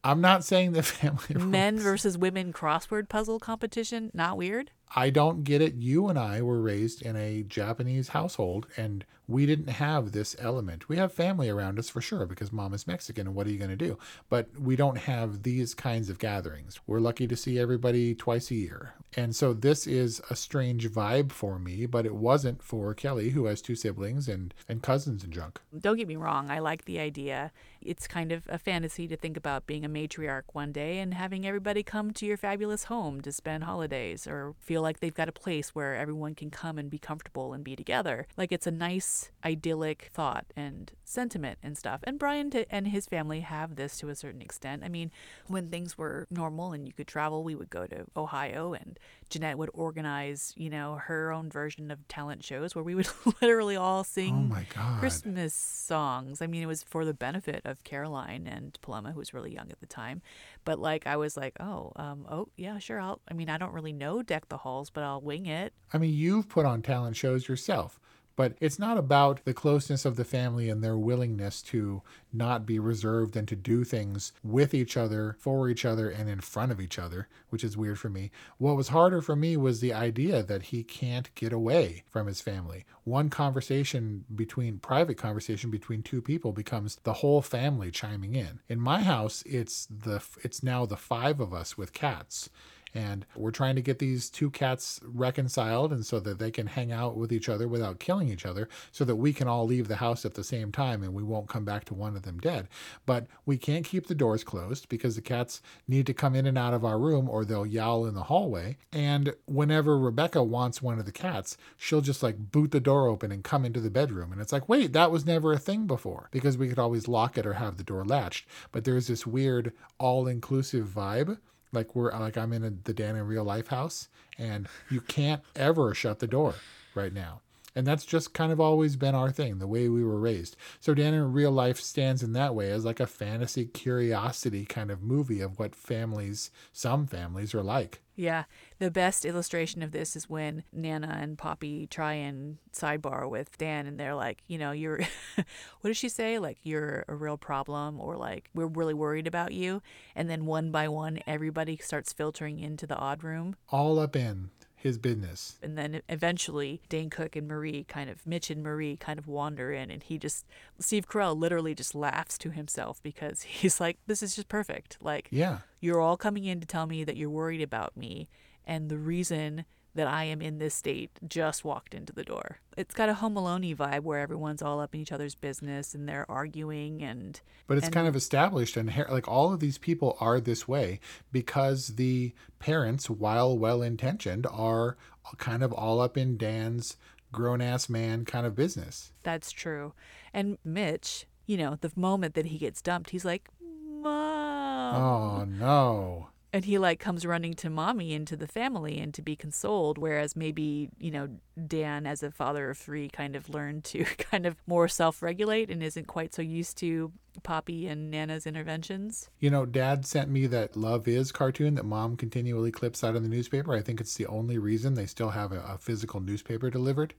I'm 0.04 0.20
not 0.20 0.44
saying 0.44 0.72
that 0.72 0.84
family 0.84 1.18
aerobics. 1.28 1.48
Men 1.48 1.78
versus 1.78 2.18
women 2.18 2.52
crossword 2.52 3.08
puzzle 3.08 3.38
competition, 3.40 4.10
not 4.12 4.36
weird? 4.36 4.70
I 4.94 5.10
don't 5.10 5.44
get 5.44 5.60
it. 5.60 5.74
You 5.74 6.08
and 6.08 6.18
I 6.18 6.42
were 6.42 6.60
raised 6.60 7.02
in 7.02 7.16
a 7.16 7.42
Japanese 7.42 8.08
household 8.08 8.66
and 8.76 9.04
we 9.28 9.44
didn't 9.44 9.68
have 9.68 10.12
this 10.12 10.34
element. 10.38 10.88
We 10.88 10.96
have 10.96 11.12
family 11.12 11.50
around 11.50 11.78
us 11.78 11.90
for 11.90 12.00
sure 12.00 12.24
because 12.24 12.50
mom 12.50 12.72
is 12.72 12.86
Mexican 12.86 13.26
and 13.26 13.36
what 13.36 13.46
are 13.46 13.50
you 13.50 13.58
going 13.58 13.70
to 13.70 13.76
do? 13.76 13.98
But 14.30 14.48
we 14.58 14.74
don't 14.74 14.96
have 14.96 15.42
these 15.42 15.74
kinds 15.74 16.08
of 16.08 16.18
gatherings. 16.18 16.80
We're 16.86 17.00
lucky 17.00 17.26
to 17.26 17.36
see 17.36 17.58
everybody 17.58 18.14
twice 18.14 18.50
a 18.50 18.54
year. 18.54 18.94
And 19.16 19.36
so 19.36 19.52
this 19.52 19.86
is 19.86 20.20
a 20.30 20.36
strange 20.36 20.90
vibe 20.90 21.32
for 21.32 21.58
me, 21.58 21.84
but 21.86 22.06
it 22.06 22.14
wasn't 22.14 22.62
for 22.62 22.94
Kelly, 22.94 23.30
who 23.30 23.44
has 23.46 23.60
two 23.60 23.74
siblings 23.74 24.28
and, 24.28 24.54
and 24.68 24.82
cousins 24.82 25.22
and 25.22 25.32
junk. 25.32 25.60
Don't 25.78 25.96
get 25.96 26.08
me 26.08 26.16
wrong, 26.16 26.50
I 26.50 26.58
like 26.60 26.86
the 26.86 26.98
idea. 26.98 27.52
It's 27.80 28.06
kind 28.06 28.32
of 28.32 28.42
a 28.48 28.58
fantasy 28.58 29.08
to 29.08 29.16
think 29.16 29.36
about 29.36 29.66
being 29.66 29.84
a 29.84 29.88
matriarch 29.88 30.42
one 30.52 30.72
day 30.72 30.98
and 30.98 31.14
having 31.14 31.46
everybody 31.46 31.82
come 31.82 32.12
to 32.12 32.26
your 32.26 32.36
fabulous 32.36 32.84
home 32.84 33.20
to 33.22 33.32
spend 33.32 33.64
holidays 33.64 34.26
or 34.26 34.54
feel 34.60 34.82
like 34.82 35.00
they've 35.00 35.14
got 35.14 35.28
a 35.28 35.32
place 35.32 35.74
where 35.74 35.94
everyone 35.94 36.34
can 36.34 36.50
come 36.50 36.78
and 36.78 36.90
be 36.90 36.98
comfortable 36.98 37.52
and 37.52 37.64
be 37.64 37.76
together. 37.76 38.26
Like 38.36 38.52
it's 38.52 38.66
a 38.66 38.72
nice, 38.72 39.30
idyllic 39.44 40.10
thought 40.12 40.46
and 40.56 40.92
sentiment 41.04 41.58
and 41.62 41.76
stuff. 41.76 42.00
And 42.04 42.18
Brian 42.18 42.52
and 42.70 42.88
his 42.88 43.06
family 43.06 43.40
have 43.40 43.76
this 43.76 43.96
to 43.98 44.08
a 44.08 44.14
certain 44.14 44.42
extent. 44.42 44.82
I 44.84 44.88
mean, 44.88 45.10
when 45.46 45.70
things 45.70 45.96
were 45.96 46.26
normal 46.30 46.72
and 46.72 46.86
you 46.86 46.92
could 46.92 47.06
travel, 47.06 47.44
we 47.44 47.54
would 47.54 47.70
go 47.70 47.86
to 47.86 48.04
Ohio 48.16 48.74
and 48.74 48.98
Jeanette 49.30 49.58
would 49.58 49.70
organize, 49.74 50.54
you 50.56 50.70
know, 50.70 51.00
her 51.04 51.32
own 51.32 51.50
version 51.50 51.90
of 51.90 52.06
talent 52.08 52.44
shows 52.44 52.74
where 52.74 52.84
we 52.84 52.94
would 52.94 53.08
literally 53.42 53.76
all 53.76 54.04
sing 54.04 54.50
oh 54.54 54.96
Christmas 54.98 55.54
songs. 55.54 56.40
I 56.40 56.46
mean, 56.46 56.62
it 56.62 56.66
was 56.66 56.82
for 56.82 57.04
the 57.04 57.14
benefit 57.14 57.62
of 57.68 57.84
Caroline 57.84 58.46
and 58.46 58.78
Paloma, 58.82 59.12
who 59.12 59.18
was 59.18 59.34
really 59.34 59.52
young 59.54 59.70
at 59.70 59.80
the 59.80 59.86
time. 59.86 60.22
But 60.64 60.78
like, 60.78 61.06
I 61.06 61.16
was 61.16 61.36
like, 61.36 61.56
oh, 61.60 61.92
um, 61.96 62.26
oh 62.30 62.48
yeah, 62.56 62.78
sure. 62.78 63.00
I'll. 63.00 63.20
I 63.30 63.34
mean, 63.34 63.48
I 63.48 63.58
don't 63.58 63.72
really 63.72 63.92
know 63.92 64.22
Deck 64.22 64.48
the 64.48 64.58
Halls, 64.58 64.90
but 64.90 65.04
I'll 65.04 65.20
wing 65.20 65.46
it. 65.46 65.72
I 65.92 65.98
mean, 65.98 66.14
you've 66.14 66.48
put 66.48 66.66
on 66.66 66.82
talent 66.82 67.16
shows 67.16 67.48
yourself. 67.48 68.00
But 68.38 68.54
it's 68.60 68.78
not 68.78 68.96
about 68.96 69.44
the 69.44 69.52
closeness 69.52 70.04
of 70.04 70.14
the 70.14 70.24
family 70.24 70.70
and 70.70 70.80
their 70.80 70.96
willingness 70.96 71.60
to 71.62 72.02
not 72.32 72.64
be 72.64 72.78
reserved 72.78 73.34
and 73.34 73.48
to 73.48 73.56
do 73.56 73.82
things 73.82 74.32
with 74.44 74.74
each 74.74 74.96
other, 74.96 75.34
for 75.40 75.68
each 75.68 75.84
other, 75.84 76.08
and 76.08 76.28
in 76.30 76.40
front 76.40 76.70
of 76.70 76.80
each 76.80 77.00
other, 77.00 77.26
which 77.48 77.64
is 77.64 77.76
weird 77.76 77.98
for 77.98 78.08
me. 78.08 78.30
What 78.58 78.76
was 78.76 78.90
harder 78.90 79.20
for 79.22 79.34
me 79.34 79.56
was 79.56 79.80
the 79.80 79.92
idea 79.92 80.44
that 80.44 80.62
he 80.62 80.84
can't 80.84 81.34
get 81.34 81.52
away 81.52 82.04
from 82.08 82.28
his 82.28 82.40
family. 82.40 82.84
One 83.02 83.28
conversation 83.28 84.24
between, 84.32 84.78
private 84.78 85.16
conversation 85.16 85.72
between 85.72 86.04
two 86.04 86.22
people 86.22 86.52
becomes 86.52 86.94
the 87.02 87.14
whole 87.14 87.42
family 87.42 87.90
chiming 87.90 88.36
in. 88.36 88.60
In 88.68 88.78
my 88.78 89.02
house, 89.02 89.42
it's 89.46 89.86
the, 89.86 90.22
it's 90.44 90.62
now 90.62 90.86
the 90.86 90.96
five 90.96 91.40
of 91.40 91.52
us 91.52 91.76
with 91.76 91.92
cats 91.92 92.50
and 92.94 93.26
we're 93.36 93.50
trying 93.50 93.76
to 93.76 93.82
get 93.82 93.98
these 93.98 94.30
two 94.30 94.50
cats 94.50 95.00
reconciled 95.04 95.92
and 95.92 96.04
so 96.04 96.20
that 96.20 96.38
they 96.38 96.50
can 96.50 96.66
hang 96.66 96.92
out 96.92 97.16
with 97.16 97.32
each 97.32 97.48
other 97.48 97.68
without 97.68 97.98
killing 97.98 98.28
each 98.28 98.46
other 98.46 98.68
so 98.92 99.04
that 99.04 99.16
we 99.16 99.32
can 99.32 99.48
all 99.48 99.66
leave 99.66 99.88
the 99.88 99.96
house 99.96 100.24
at 100.24 100.34
the 100.34 100.44
same 100.44 100.72
time 100.72 101.02
and 101.02 101.14
we 101.14 101.22
won't 101.22 101.48
come 101.48 101.64
back 101.64 101.84
to 101.84 101.94
one 101.94 102.16
of 102.16 102.22
them 102.22 102.38
dead. 102.38 102.68
But 103.06 103.26
we 103.46 103.56
can't 103.56 103.84
keep 103.84 104.06
the 104.06 104.14
doors 104.14 104.44
closed 104.44 104.88
because 104.88 105.16
the 105.16 105.22
cats 105.22 105.60
need 105.86 106.06
to 106.06 106.14
come 106.14 106.34
in 106.34 106.46
and 106.46 106.58
out 106.58 106.74
of 106.74 106.84
our 106.84 106.98
room 106.98 107.28
or 107.28 107.44
they'll 107.44 107.66
yowl 107.66 108.06
in 108.06 108.14
the 108.14 108.24
hallway. 108.24 108.76
And 108.92 109.34
whenever 109.46 109.98
Rebecca 109.98 110.42
wants 110.42 110.82
one 110.82 110.98
of 110.98 111.06
the 111.06 111.12
cats, 111.12 111.56
she'll 111.76 112.00
just 112.00 112.22
like 112.22 112.52
boot 112.52 112.70
the 112.70 112.80
door 112.80 113.06
open 113.08 113.32
and 113.32 113.44
come 113.44 113.64
into 113.64 113.80
the 113.80 113.90
bedroom. 113.90 114.32
And 114.32 114.40
it's 114.40 114.52
like, 114.52 114.68
wait, 114.68 114.92
that 114.92 115.10
was 115.10 115.26
never 115.26 115.52
a 115.52 115.58
thing 115.58 115.86
before 115.86 116.28
because 116.30 116.56
we 116.56 116.68
could 116.68 116.78
always 116.78 117.08
lock 117.08 117.36
it 117.38 117.46
or 117.46 117.54
have 117.54 117.76
the 117.76 117.84
door 117.84 118.04
latched. 118.04 118.46
But 118.72 118.84
there's 118.84 119.08
this 119.08 119.26
weird 119.26 119.72
all 119.98 120.26
inclusive 120.26 120.86
vibe 120.86 121.38
like 121.72 121.94
we're 121.94 122.12
like 122.12 122.36
I'm 122.36 122.52
in 122.52 122.64
a, 122.64 122.70
the 122.70 122.92
Dan 122.92 123.16
in 123.16 123.26
real 123.26 123.44
life 123.44 123.68
house, 123.68 124.08
and 124.38 124.68
you 124.90 125.00
can't 125.00 125.42
ever 125.56 125.94
shut 125.94 126.18
the 126.18 126.26
door 126.26 126.54
right 126.94 127.12
now. 127.12 127.40
And 127.74 127.86
that's 127.86 128.04
just 128.04 128.34
kind 128.34 128.50
of 128.50 128.60
always 128.60 128.96
been 128.96 129.14
our 129.14 129.30
thing, 129.30 129.58
the 129.58 129.66
way 129.66 129.88
we 129.88 130.02
were 130.02 130.18
raised. 130.18 130.56
So 130.80 130.94
Dan 130.94 131.14
in 131.14 131.32
real 131.32 131.52
life 131.52 131.78
stands 131.80 132.22
in 132.22 132.32
that 132.32 132.54
way 132.54 132.70
as 132.70 132.84
like 132.84 133.00
a 133.00 133.06
fantasy 133.06 133.66
curiosity 133.66 134.64
kind 134.64 134.90
of 134.90 135.02
movie 135.02 135.40
of 135.40 135.58
what 135.58 135.74
families, 135.74 136.50
some 136.72 137.06
families, 137.06 137.54
are 137.54 137.62
like. 137.62 138.00
Yeah. 138.18 138.44
The 138.80 138.90
best 138.90 139.24
illustration 139.24 139.80
of 139.80 139.92
this 139.92 140.16
is 140.16 140.28
when 140.28 140.64
Nana 140.72 141.18
and 141.20 141.38
Poppy 141.38 141.86
try 141.86 142.14
and 142.14 142.58
sidebar 142.72 143.30
with 143.30 143.56
Dan 143.58 143.86
and 143.86 143.98
they're 143.98 144.16
like, 144.16 144.42
you 144.48 144.58
know, 144.58 144.72
you're 144.72 144.98
what 145.36 145.46
does 145.84 145.96
she 145.96 146.08
say? 146.08 146.40
Like 146.40 146.58
you're 146.64 147.04
a 147.06 147.14
real 147.14 147.36
problem 147.36 148.00
or 148.00 148.16
like 148.16 148.50
we're 148.54 148.66
really 148.66 148.94
worried 148.94 149.28
about 149.28 149.52
you. 149.52 149.82
And 150.16 150.28
then 150.28 150.46
one 150.46 150.72
by 150.72 150.88
one 150.88 151.20
everybody 151.28 151.76
starts 151.76 152.12
filtering 152.12 152.58
into 152.58 152.88
the 152.88 152.96
odd 152.96 153.22
room. 153.22 153.54
All 153.70 154.00
up 154.00 154.16
in 154.16 154.50
his 154.80 154.96
business. 154.98 155.58
And 155.62 155.76
then 155.76 156.02
eventually 156.08 156.80
Dane 156.88 157.10
Cook 157.10 157.34
and 157.36 157.48
Marie 157.48 157.84
kind 157.84 158.08
of 158.08 158.26
Mitch 158.26 158.50
and 158.50 158.62
Marie 158.62 158.96
kind 158.96 159.18
of 159.18 159.26
wander 159.26 159.72
in 159.72 159.90
and 159.90 160.02
he 160.02 160.18
just 160.18 160.46
Steve 160.78 161.08
Carell 161.08 161.36
literally 161.38 161.74
just 161.74 161.94
laughs 161.94 162.38
to 162.38 162.50
himself 162.50 163.02
because 163.02 163.42
he's 163.60 163.80
like 163.80 163.98
this 164.06 164.22
is 164.22 164.36
just 164.36 164.48
perfect. 164.48 164.96
Like 165.00 165.28
Yeah. 165.30 165.58
you're 165.80 166.00
all 166.00 166.16
coming 166.16 166.44
in 166.44 166.60
to 166.60 166.66
tell 166.66 166.86
me 166.86 167.04
that 167.04 167.16
you're 167.16 167.28
worried 167.30 167.62
about 167.62 167.96
me 167.96 168.28
and 168.66 168.88
the 168.88 168.98
reason 168.98 169.64
that 169.94 170.06
I 170.06 170.24
am 170.24 170.40
in 170.40 170.58
this 170.58 170.74
state 170.74 171.10
just 171.26 171.64
walked 171.64 171.94
into 171.94 172.12
the 172.12 172.24
door. 172.24 172.58
It's 172.76 172.94
got 172.94 173.08
a 173.08 173.14
Home 173.14 173.36
Alone 173.36 173.62
vibe 173.62 174.02
where 174.02 174.20
everyone's 174.20 174.62
all 174.62 174.80
up 174.80 174.94
in 174.94 175.00
each 175.00 175.12
other's 175.12 175.34
business 175.34 175.94
and 175.94 176.08
they're 176.08 176.30
arguing 176.30 177.02
and. 177.02 177.40
But 177.66 177.78
it's 177.78 177.86
and, 177.86 177.94
kind 177.94 178.08
of 178.08 178.16
established, 178.16 178.76
and 178.76 178.94
like 179.10 179.28
all 179.28 179.52
of 179.52 179.60
these 179.60 179.78
people 179.78 180.16
are 180.20 180.40
this 180.40 180.68
way 180.68 181.00
because 181.32 181.88
the 181.96 182.32
parents, 182.58 183.10
while 183.10 183.58
well 183.58 183.82
intentioned, 183.82 184.46
are 184.50 184.96
kind 185.38 185.62
of 185.62 185.72
all 185.72 186.00
up 186.00 186.16
in 186.16 186.36
Dan's 186.36 186.96
grown 187.32 187.60
ass 187.60 187.88
man 187.88 188.24
kind 188.24 188.46
of 188.46 188.54
business. 188.54 189.12
That's 189.22 189.50
true. 189.50 189.92
And 190.32 190.58
Mitch, 190.64 191.26
you 191.46 191.56
know, 191.56 191.76
the 191.80 191.92
moment 191.96 192.34
that 192.34 192.46
he 192.46 192.58
gets 192.58 192.80
dumped, 192.80 193.10
he's 193.10 193.24
like, 193.24 193.48
Mom. 193.60 194.94
Oh, 194.94 195.44
no 195.44 196.27
and 196.52 196.64
he 196.64 196.78
like 196.78 196.98
comes 196.98 197.26
running 197.26 197.54
to 197.54 197.70
mommy 197.70 198.14
and 198.14 198.26
to 198.26 198.36
the 198.36 198.46
family 198.46 198.98
and 198.98 199.12
to 199.14 199.22
be 199.22 199.36
consoled 199.36 199.98
whereas 199.98 200.36
maybe 200.36 200.88
you 200.98 201.10
know 201.10 201.28
dan 201.66 202.06
as 202.06 202.22
a 202.22 202.30
father 202.30 202.70
of 202.70 202.78
three 202.78 203.08
kind 203.08 203.36
of 203.36 203.48
learned 203.48 203.84
to 203.84 204.04
kind 204.18 204.46
of 204.46 204.56
more 204.66 204.88
self-regulate 204.88 205.70
and 205.70 205.82
isn't 205.82 206.06
quite 206.06 206.34
so 206.34 206.42
used 206.42 206.76
to 206.78 207.12
poppy 207.42 207.86
and 207.86 208.10
nana's 208.10 208.46
interventions. 208.46 209.30
You 209.38 209.50
know 209.50 209.66
dad 209.66 210.06
sent 210.06 210.30
me 210.30 210.46
that 210.46 210.76
love 210.76 211.08
is 211.08 211.32
cartoon 211.32 211.74
that 211.74 211.84
mom 211.84 212.16
continually 212.16 212.70
clips 212.70 213.04
out 213.04 213.16
of 213.16 213.22
the 213.22 213.28
newspaper. 213.28 213.74
I 213.74 213.80
think 213.80 214.00
it's 214.00 214.14
the 214.14 214.26
only 214.26 214.58
reason 214.58 214.94
they 214.94 215.06
still 215.06 215.30
have 215.30 215.52
a, 215.52 215.60
a 215.60 215.78
physical 215.78 216.20
newspaper 216.20 216.70
delivered. 216.70 217.14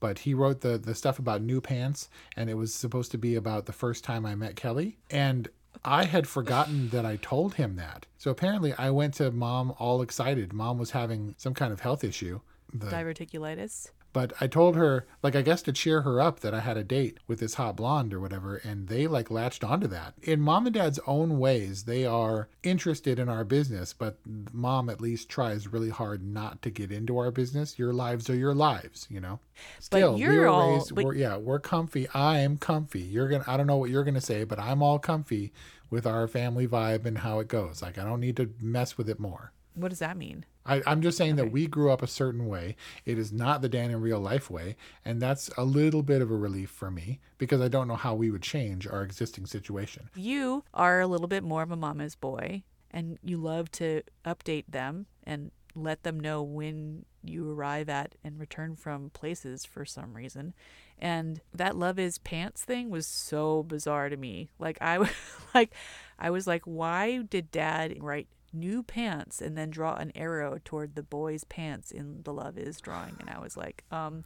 But 0.00 0.20
he 0.20 0.34
wrote 0.34 0.60
the 0.60 0.78
the 0.78 0.94
stuff 0.94 1.18
about 1.18 1.42
new 1.42 1.60
pants 1.60 2.08
and 2.36 2.50
it 2.50 2.54
was 2.54 2.74
supposed 2.74 3.10
to 3.12 3.18
be 3.18 3.34
about 3.34 3.66
the 3.66 3.72
first 3.72 4.04
time 4.04 4.26
i 4.26 4.34
met 4.34 4.56
kelly. 4.56 4.98
And 5.10 5.48
I 5.84 6.04
had 6.04 6.26
forgotten 6.26 6.90
that 6.90 7.04
I 7.04 7.16
told 7.16 7.54
him 7.54 7.76
that. 7.76 8.06
So 8.18 8.30
apparently, 8.30 8.72
I 8.74 8.90
went 8.90 9.14
to 9.14 9.30
mom 9.30 9.74
all 9.78 10.02
excited. 10.02 10.52
Mom 10.52 10.78
was 10.78 10.92
having 10.92 11.34
some 11.38 11.54
kind 11.54 11.72
of 11.72 11.80
health 11.80 12.04
issue. 12.04 12.40
The, 12.72 12.86
Diverticulitis. 12.86 13.90
But 14.14 14.32
I 14.40 14.46
told 14.46 14.76
her, 14.76 15.06
like, 15.24 15.34
I 15.34 15.42
guess 15.42 15.60
to 15.62 15.72
cheer 15.72 16.02
her 16.02 16.20
up 16.20 16.38
that 16.40 16.54
I 16.54 16.60
had 16.60 16.76
a 16.76 16.84
date 16.84 17.18
with 17.26 17.40
this 17.40 17.54
hot 17.54 17.74
blonde 17.74 18.14
or 18.14 18.20
whatever, 18.20 18.56
and 18.56 18.86
they 18.86 19.08
like 19.08 19.28
latched 19.28 19.64
onto 19.64 19.88
that. 19.88 20.14
In 20.22 20.40
mom 20.40 20.66
and 20.66 20.74
dad's 20.74 21.00
own 21.04 21.40
ways, 21.40 21.82
they 21.82 22.06
are 22.06 22.48
interested 22.62 23.18
in 23.18 23.28
our 23.28 23.42
business, 23.42 23.92
but 23.92 24.18
mom 24.52 24.88
at 24.88 25.00
least 25.00 25.28
tries 25.28 25.66
really 25.66 25.90
hard 25.90 26.22
not 26.24 26.62
to 26.62 26.70
get 26.70 26.92
into 26.92 27.18
our 27.18 27.32
business. 27.32 27.76
Your 27.76 27.92
lives 27.92 28.30
are 28.30 28.36
your 28.36 28.54
lives, 28.54 29.08
you 29.10 29.18
know. 29.18 29.40
Still, 29.80 30.12
but 30.12 30.20
you're 30.20 30.42
we 30.42 30.46
all, 30.46 30.74
raised, 30.74 30.94
but... 30.94 31.04
we're, 31.04 31.14
yeah, 31.16 31.36
we're 31.36 31.58
comfy. 31.58 32.06
I'm 32.14 32.56
comfy. 32.56 33.00
You're 33.02 33.28
gonna. 33.28 33.44
I 33.48 33.56
don't 33.56 33.66
know 33.66 33.78
what 33.78 33.90
you're 33.90 34.04
gonna 34.04 34.20
say, 34.20 34.44
but 34.44 34.60
I'm 34.60 34.80
all 34.80 35.00
comfy 35.00 35.52
with 35.90 36.06
our 36.06 36.28
family 36.28 36.68
vibe 36.68 37.04
and 37.04 37.18
how 37.18 37.40
it 37.40 37.48
goes. 37.48 37.82
Like, 37.82 37.98
I 37.98 38.04
don't 38.04 38.20
need 38.20 38.36
to 38.36 38.54
mess 38.60 38.96
with 38.96 39.08
it 39.08 39.18
more. 39.18 39.50
What 39.74 39.88
does 39.88 39.98
that 39.98 40.16
mean? 40.16 40.44
I, 40.66 40.82
am 40.86 41.02
just 41.02 41.18
saying 41.18 41.34
okay. 41.34 41.42
that 41.42 41.52
we 41.52 41.66
grew 41.66 41.90
up 41.90 42.02
a 42.02 42.06
certain 42.06 42.46
way. 42.46 42.76
It 43.04 43.18
is 43.18 43.32
not 43.32 43.62
the 43.62 43.68
Dan 43.68 43.90
in 43.90 44.00
real 44.00 44.20
life 44.20 44.50
way. 44.50 44.76
And 45.04 45.20
that's 45.20 45.48
a 45.56 45.64
little 45.64 46.02
bit 46.02 46.22
of 46.22 46.30
a 46.30 46.36
relief 46.36 46.70
for 46.70 46.90
me 46.90 47.20
because 47.38 47.60
I 47.60 47.68
don't 47.68 47.88
know 47.88 47.96
how 47.96 48.14
we 48.14 48.30
would 48.30 48.42
change 48.42 48.86
our 48.86 49.02
existing 49.02 49.46
situation. 49.46 50.08
You 50.14 50.64
are 50.72 51.00
a 51.00 51.06
little 51.06 51.28
bit 51.28 51.42
more 51.42 51.62
of 51.62 51.70
a 51.70 51.76
mama's 51.76 52.14
boy 52.14 52.62
and 52.90 53.18
you 53.22 53.36
love 53.36 53.70
to 53.72 54.02
update 54.24 54.64
them 54.68 55.06
and 55.24 55.50
let 55.74 56.04
them 56.04 56.20
know 56.20 56.42
when 56.42 57.04
you 57.22 57.50
arrive 57.50 57.88
at 57.88 58.14
and 58.22 58.38
return 58.38 58.76
from 58.76 59.10
places 59.10 59.64
for 59.64 59.84
some 59.84 60.14
reason. 60.14 60.54
And 60.98 61.40
that 61.52 61.76
love 61.76 61.98
is 61.98 62.18
pants 62.18 62.62
thing 62.62 62.90
was 62.90 63.06
so 63.06 63.64
bizarre 63.64 64.08
to 64.08 64.16
me. 64.16 64.50
Like 64.58 64.78
I 64.80 64.98
like 65.54 65.74
I 66.18 66.30
was 66.30 66.46
like 66.46 66.62
why 66.64 67.22
did 67.22 67.50
dad 67.50 67.96
write 68.00 68.28
new 68.54 68.82
pants 68.82 69.42
and 69.42 69.56
then 69.56 69.70
draw 69.70 69.94
an 69.94 70.12
arrow 70.14 70.58
toward 70.64 70.94
the 70.94 71.02
boy's 71.02 71.44
pants 71.44 71.90
in 71.90 72.22
the 72.22 72.32
Love 72.32 72.56
Is 72.56 72.80
drawing. 72.80 73.16
And 73.20 73.28
I 73.28 73.38
was 73.38 73.56
like, 73.56 73.84
um, 73.90 74.24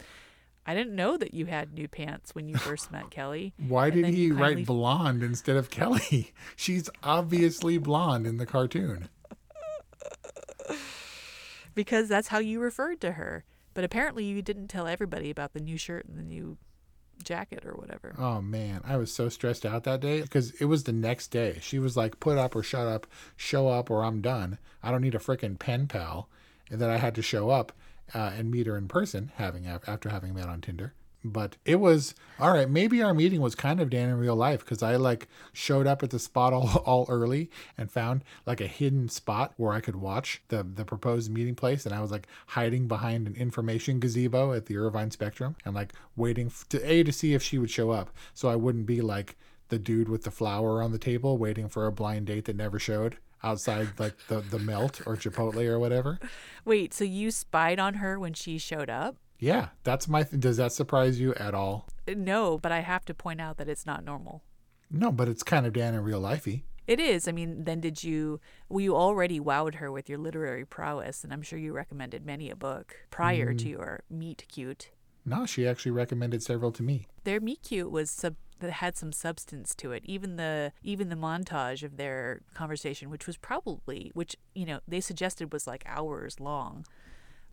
I 0.66 0.74
didn't 0.74 0.94
know 0.94 1.16
that 1.16 1.32
you 1.32 1.46
had 1.46 1.72
new 1.72 1.88
pants 1.88 2.34
when 2.34 2.48
you 2.48 2.56
first 2.56 2.92
met 2.92 3.10
Kelly. 3.10 3.54
Why 3.56 3.90
did 3.90 4.06
he 4.06 4.28
kindly... 4.28 4.42
write 4.42 4.66
blonde 4.66 5.22
instead 5.22 5.56
of 5.56 5.70
Kelly? 5.70 6.32
She's 6.56 6.90
obviously 7.02 7.78
blonde 7.78 8.26
in 8.26 8.36
the 8.36 8.46
cartoon. 8.46 9.08
because 11.74 12.08
that's 12.08 12.28
how 12.28 12.38
you 12.38 12.60
referred 12.60 13.00
to 13.00 13.12
her. 13.12 13.44
But 13.72 13.84
apparently 13.84 14.24
you 14.24 14.42
didn't 14.42 14.68
tell 14.68 14.86
everybody 14.86 15.30
about 15.30 15.52
the 15.52 15.60
new 15.60 15.78
shirt 15.78 16.06
and 16.06 16.18
the 16.18 16.22
new 16.22 16.58
jacket 17.22 17.64
or 17.64 17.74
whatever. 17.74 18.14
Oh 18.18 18.40
man, 18.40 18.80
I 18.84 18.96
was 18.96 19.12
so 19.12 19.28
stressed 19.28 19.66
out 19.66 19.84
that 19.84 20.00
day 20.00 20.22
because 20.22 20.52
it 20.52 20.66
was 20.66 20.84
the 20.84 20.92
next 20.92 21.28
day. 21.28 21.58
She 21.60 21.78
was 21.78 21.96
like, 21.96 22.20
"Put 22.20 22.38
up 22.38 22.54
or 22.54 22.62
shut 22.62 22.86
up, 22.86 23.06
show 23.36 23.68
up 23.68 23.90
or 23.90 24.04
I'm 24.04 24.20
done. 24.20 24.58
I 24.82 24.90
don't 24.90 25.02
need 25.02 25.14
a 25.14 25.18
freaking 25.18 25.58
pen 25.58 25.86
pal." 25.86 26.28
And 26.70 26.80
then 26.80 26.90
I 26.90 26.98
had 26.98 27.14
to 27.14 27.22
show 27.22 27.50
up 27.50 27.72
uh, 28.14 28.32
and 28.36 28.50
meet 28.50 28.66
her 28.66 28.76
in 28.76 28.88
person, 28.88 29.32
having 29.36 29.66
after 29.66 30.08
having 30.10 30.34
met 30.34 30.48
on 30.48 30.60
Tinder 30.60 30.94
but 31.24 31.56
it 31.64 31.76
was 31.76 32.14
all 32.38 32.52
right 32.52 32.70
maybe 32.70 33.02
our 33.02 33.12
meeting 33.12 33.40
was 33.40 33.54
kind 33.54 33.80
of 33.80 33.90
dan 33.90 34.08
in 34.08 34.16
real 34.16 34.36
life 34.36 34.60
because 34.60 34.82
i 34.82 34.94
like 34.96 35.26
showed 35.52 35.86
up 35.86 36.02
at 36.02 36.10
the 36.10 36.18
spot 36.18 36.52
all, 36.54 36.82
all 36.86 37.06
early 37.08 37.50
and 37.76 37.90
found 37.90 38.22
like 38.46 38.60
a 38.60 38.66
hidden 38.66 39.08
spot 39.08 39.52
where 39.56 39.72
i 39.72 39.80
could 39.80 39.96
watch 39.96 40.42
the 40.48 40.62
the 40.62 40.84
proposed 40.84 41.30
meeting 41.30 41.54
place 41.54 41.84
and 41.84 41.94
i 41.94 42.00
was 42.00 42.10
like 42.10 42.26
hiding 42.48 42.86
behind 42.86 43.26
an 43.26 43.34
information 43.34 43.98
gazebo 43.98 44.52
at 44.52 44.66
the 44.66 44.76
irvine 44.76 45.10
spectrum 45.10 45.56
and 45.64 45.74
like 45.74 45.92
waiting 46.16 46.52
to 46.68 46.80
a 46.90 47.02
to 47.02 47.12
see 47.12 47.34
if 47.34 47.42
she 47.42 47.58
would 47.58 47.70
show 47.70 47.90
up 47.90 48.10
so 48.34 48.48
i 48.48 48.56
wouldn't 48.56 48.86
be 48.86 49.00
like 49.00 49.36
the 49.68 49.78
dude 49.78 50.08
with 50.08 50.22
the 50.22 50.30
flower 50.30 50.82
on 50.82 50.92
the 50.92 50.98
table 50.98 51.36
waiting 51.36 51.68
for 51.68 51.86
a 51.86 51.92
blind 51.92 52.26
date 52.26 52.44
that 52.46 52.56
never 52.56 52.78
showed 52.78 53.18
outside 53.42 53.88
like 53.98 54.14
the 54.28 54.40
the 54.40 54.58
melt 54.58 55.00
or 55.06 55.16
chipotle 55.16 55.64
or 55.64 55.78
whatever. 55.78 56.18
Wait 56.64 56.92
so 56.92 57.04
you 57.04 57.30
spied 57.30 57.78
on 57.78 57.94
her 57.94 58.18
when 58.18 58.34
she 58.34 58.58
showed 58.58 58.90
up 58.90 59.16
yeah, 59.38 59.68
that's 59.84 60.08
my. 60.08 60.24
Th- 60.24 60.40
Does 60.40 60.56
that 60.56 60.72
surprise 60.72 61.20
you 61.20 61.34
at 61.34 61.54
all? 61.54 61.88
No, 62.08 62.58
but 62.58 62.72
I 62.72 62.80
have 62.80 63.04
to 63.06 63.14
point 63.14 63.40
out 63.40 63.56
that 63.58 63.68
it's 63.68 63.86
not 63.86 64.04
normal. 64.04 64.42
No, 64.90 65.12
but 65.12 65.28
it's 65.28 65.42
kind 65.42 65.66
of 65.66 65.72
Dan 65.72 65.94
in 65.94 66.02
real 66.02 66.20
lifey. 66.20 66.62
It 66.86 66.98
is. 66.98 67.28
I 67.28 67.32
mean, 67.32 67.64
then 67.64 67.80
did 67.80 68.02
you? 68.02 68.40
Well, 68.68 68.80
you 68.80 68.96
already 68.96 69.38
wowed 69.38 69.76
her 69.76 69.92
with 69.92 70.08
your 70.08 70.18
literary 70.18 70.64
prowess, 70.64 71.22
and 71.22 71.32
I'm 71.32 71.42
sure 71.42 71.58
you 71.58 71.72
recommended 71.72 72.24
many 72.24 72.50
a 72.50 72.56
book 72.56 72.96
prior 73.10 73.52
mm. 73.52 73.58
to 73.58 73.68
your 73.68 74.00
meet 74.10 74.44
cute. 74.48 74.90
No, 75.24 75.44
she 75.44 75.68
actually 75.68 75.92
recommended 75.92 76.42
several 76.42 76.72
to 76.72 76.82
me. 76.82 77.06
Their 77.24 77.40
meet 77.40 77.62
cute 77.62 77.90
was 77.90 78.10
sub 78.10 78.36
that 78.60 78.72
had 78.72 78.96
some 78.96 79.12
substance 79.12 79.74
to 79.76 79.92
it. 79.92 80.02
Even 80.04 80.36
the 80.36 80.72
even 80.82 81.10
the 81.10 81.16
montage 81.16 81.82
of 81.82 81.96
their 81.96 82.40
conversation, 82.54 83.10
which 83.10 83.26
was 83.26 83.36
probably 83.36 84.10
which 84.14 84.36
you 84.54 84.64
know 84.64 84.80
they 84.88 85.00
suggested 85.00 85.52
was 85.52 85.66
like 85.66 85.84
hours 85.86 86.40
long 86.40 86.84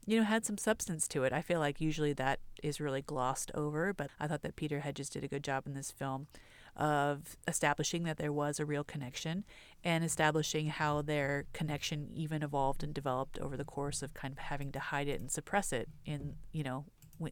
you 0.05 0.17
know, 0.17 0.23
had 0.23 0.45
some 0.45 0.57
substance 0.57 1.07
to 1.09 1.23
it. 1.23 1.33
I 1.33 1.41
feel 1.41 1.59
like 1.59 1.81
usually 1.81 2.13
that 2.13 2.39
is 2.61 2.79
really 2.79 3.01
glossed 3.01 3.51
over, 3.53 3.93
but 3.93 4.09
I 4.19 4.27
thought 4.27 4.41
that 4.43 4.55
Peter 4.55 4.81
Hedges 4.81 5.09
did 5.09 5.23
a 5.23 5.27
good 5.27 5.43
job 5.43 5.65
in 5.65 5.73
this 5.73 5.91
film 5.91 6.27
of 6.75 7.37
establishing 7.47 8.03
that 8.03 8.17
there 8.17 8.33
was 8.33 8.59
a 8.59 8.65
real 8.65 8.83
connection 8.83 9.45
and 9.83 10.03
establishing 10.03 10.67
how 10.67 11.01
their 11.01 11.45
connection 11.53 12.09
even 12.13 12.43
evolved 12.43 12.83
and 12.83 12.93
developed 12.93 13.39
over 13.39 13.55
the 13.55 13.63
course 13.63 14.03
of 14.03 14.13
kind 14.13 14.33
of 14.33 14.37
having 14.37 14.71
to 14.73 14.79
hide 14.79 15.07
it 15.07 15.21
and 15.21 15.31
suppress 15.31 15.71
it 15.71 15.87
in, 16.05 16.35
you 16.51 16.63
know, 16.63 16.85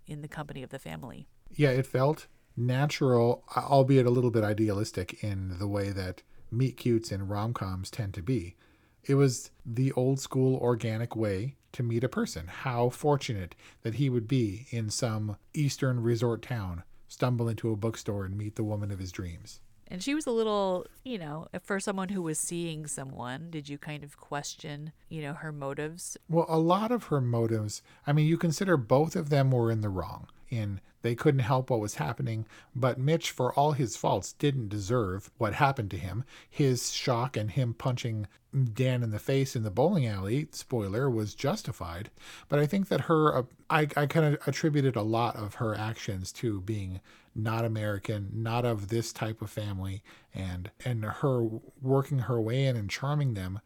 in 0.08 0.22
the 0.22 0.28
company 0.28 0.64
of 0.64 0.70
the 0.70 0.80
family. 0.80 1.28
Yeah, 1.52 1.72
it 1.72 1.86
felt 1.86 2.28
natural, 2.56 3.44
albeit 3.56 4.06
a 4.06 4.12
little 4.12 4.32
bit 4.32 4.44
idealistic 4.44 5.24
in 5.24 5.58
the 5.60 5.68
way 5.68 5.90
that 5.90 6.24
meet 6.50 6.78
cutes 6.78 7.12
and 7.12 7.30
rom 7.30 7.54
coms 7.54 7.92
tend 7.92 8.14
to 8.14 8.22
be. 8.22 8.56
It 9.04 9.16
was 9.16 9.52
the 9.66 9.92
old 9.94 10.20
school 10.20 10.56
organic 10.58 11.16
way 11.16 11.56
to 11.74 11.84
meet 11.84 12.04
a 12.04 12.10
person. 12.10 12.48
How 12.48 12.90
fortunate 12.90 13.56
that 13.82 13.96
he 13.96 14.10
would 14.10 14.28
be 14.28 14.68
in 14.70 14.90
some 14.90 15.38
eastern 15.54 16.02
resort 16.02 16.42
town, 16.42 16.84
stumble 17.08 17.50
into 17.50 17.72
a 17.72 17.76
bookstore 17.76 18.26
and 18.26 18.38
meet 18.38 18.56
the 18.56 18.64
woman 18.64 18.92
of 18.92 19.00
his 19.00 19.12
dreams. 19.12 19.60
And 19.90 20.02
she 20.02 20.16
was 20.16 20.26
a 20.26 20.32
little, 20.32 20.88
you 21.04 21.20
know, 21.20 21.48
for 21.62 21.80
someone 21.80 22.10
who 22.10 22.22
was 22.22 22.40
seeing 22.40 22.88
someone, 22.88 23.52
did 23.52 23.70
you 23.70 23.78
kind 23.78 24.04
of 24.04 24.18
question, 24.18 24.92
you 25.10 25.22
know, 25.22 25.34
her 25.34 25.52
motives? 25.52 26.18
Well, 26.30 26.46
a 26.48 26.58
lot 26.58 26.92
of 26.92 27.06
her 27.06 27.22
motives, 27.22 27.82
I 28.08 28.14
mean, 28.14 28.26
you 28.26 28.38
consider 28.38 28.78
both 28.78 29.16
of 29.16 29.30
them 29.30 29.52
were 29.52 29.70
in 29.70 29.82
the 29.82 29.90
wrong 29.90 30.28
in 30.54 30.80
they 31.04 31.16
couldn't 31.16 31.42
help 31.42 31.70
what 31.70 31.82
was 31.82 31.96
happening, 31.96 32.48
but 32.74 32.98
Mitch, 32.98 33.30
for 33.30 33.54
all 33.54 33.74
his 33.74 33.98
faults, 33.98 34.34
didn't 34.34 34.70
deserve 34.70 35.30
what 35.38 35.54
happened 35.54 35.92
to 35.92 35.98
him. 35.98 36.24
His 36.50 36.94
shock 36.94 37.36
and 37.36 37.52
him 37.52 37.74
punching 37.74 38.28
Dan 38.74 39.04
in 39.04 39.12
the 39.12 39.20
face 39.20 39.56
in 39.56 39.64
the 39.64 39.72
bowling 39.72 40.08
alley, 40.08 40.48
spoiler, 40.52 41.10
was 41.10 41.36
justified. 41.36 42.10
But 42.48 42.60
I 42.60 42.66
think 42.66 42.88
that 42.88 43.02
her, 43.02 43.38
uh, 43.38 43.44
I, 43.70 43.82
I 43.98 44.06
kind 44.06 44.34
of 44.34 44.48
attributed 44.48 44.96
a 44.96 45.02
lot 45.02 45.36
of 45.36 45.56
her 45.56 45.76
actions 45.76 46.32
to 46.34 46.62
being 46.62 47.02
not 47.36 47.66
American, 47.66 48.30
not 48.34 48.64
of 48.64 48.88
this 48.88 49.12
type 49.12 49.42
of 49.42 49.50
family, 49.50 50.04
and 50.34 50.72
and 50.86 51.04
her 51.04 51.50
working 51.82 52.20
her 52.20 52.40
way 52.40 52.66
in 52.66 52.76
and 52.76 52.90
charming 52.90 53.34
them 53.34 53.60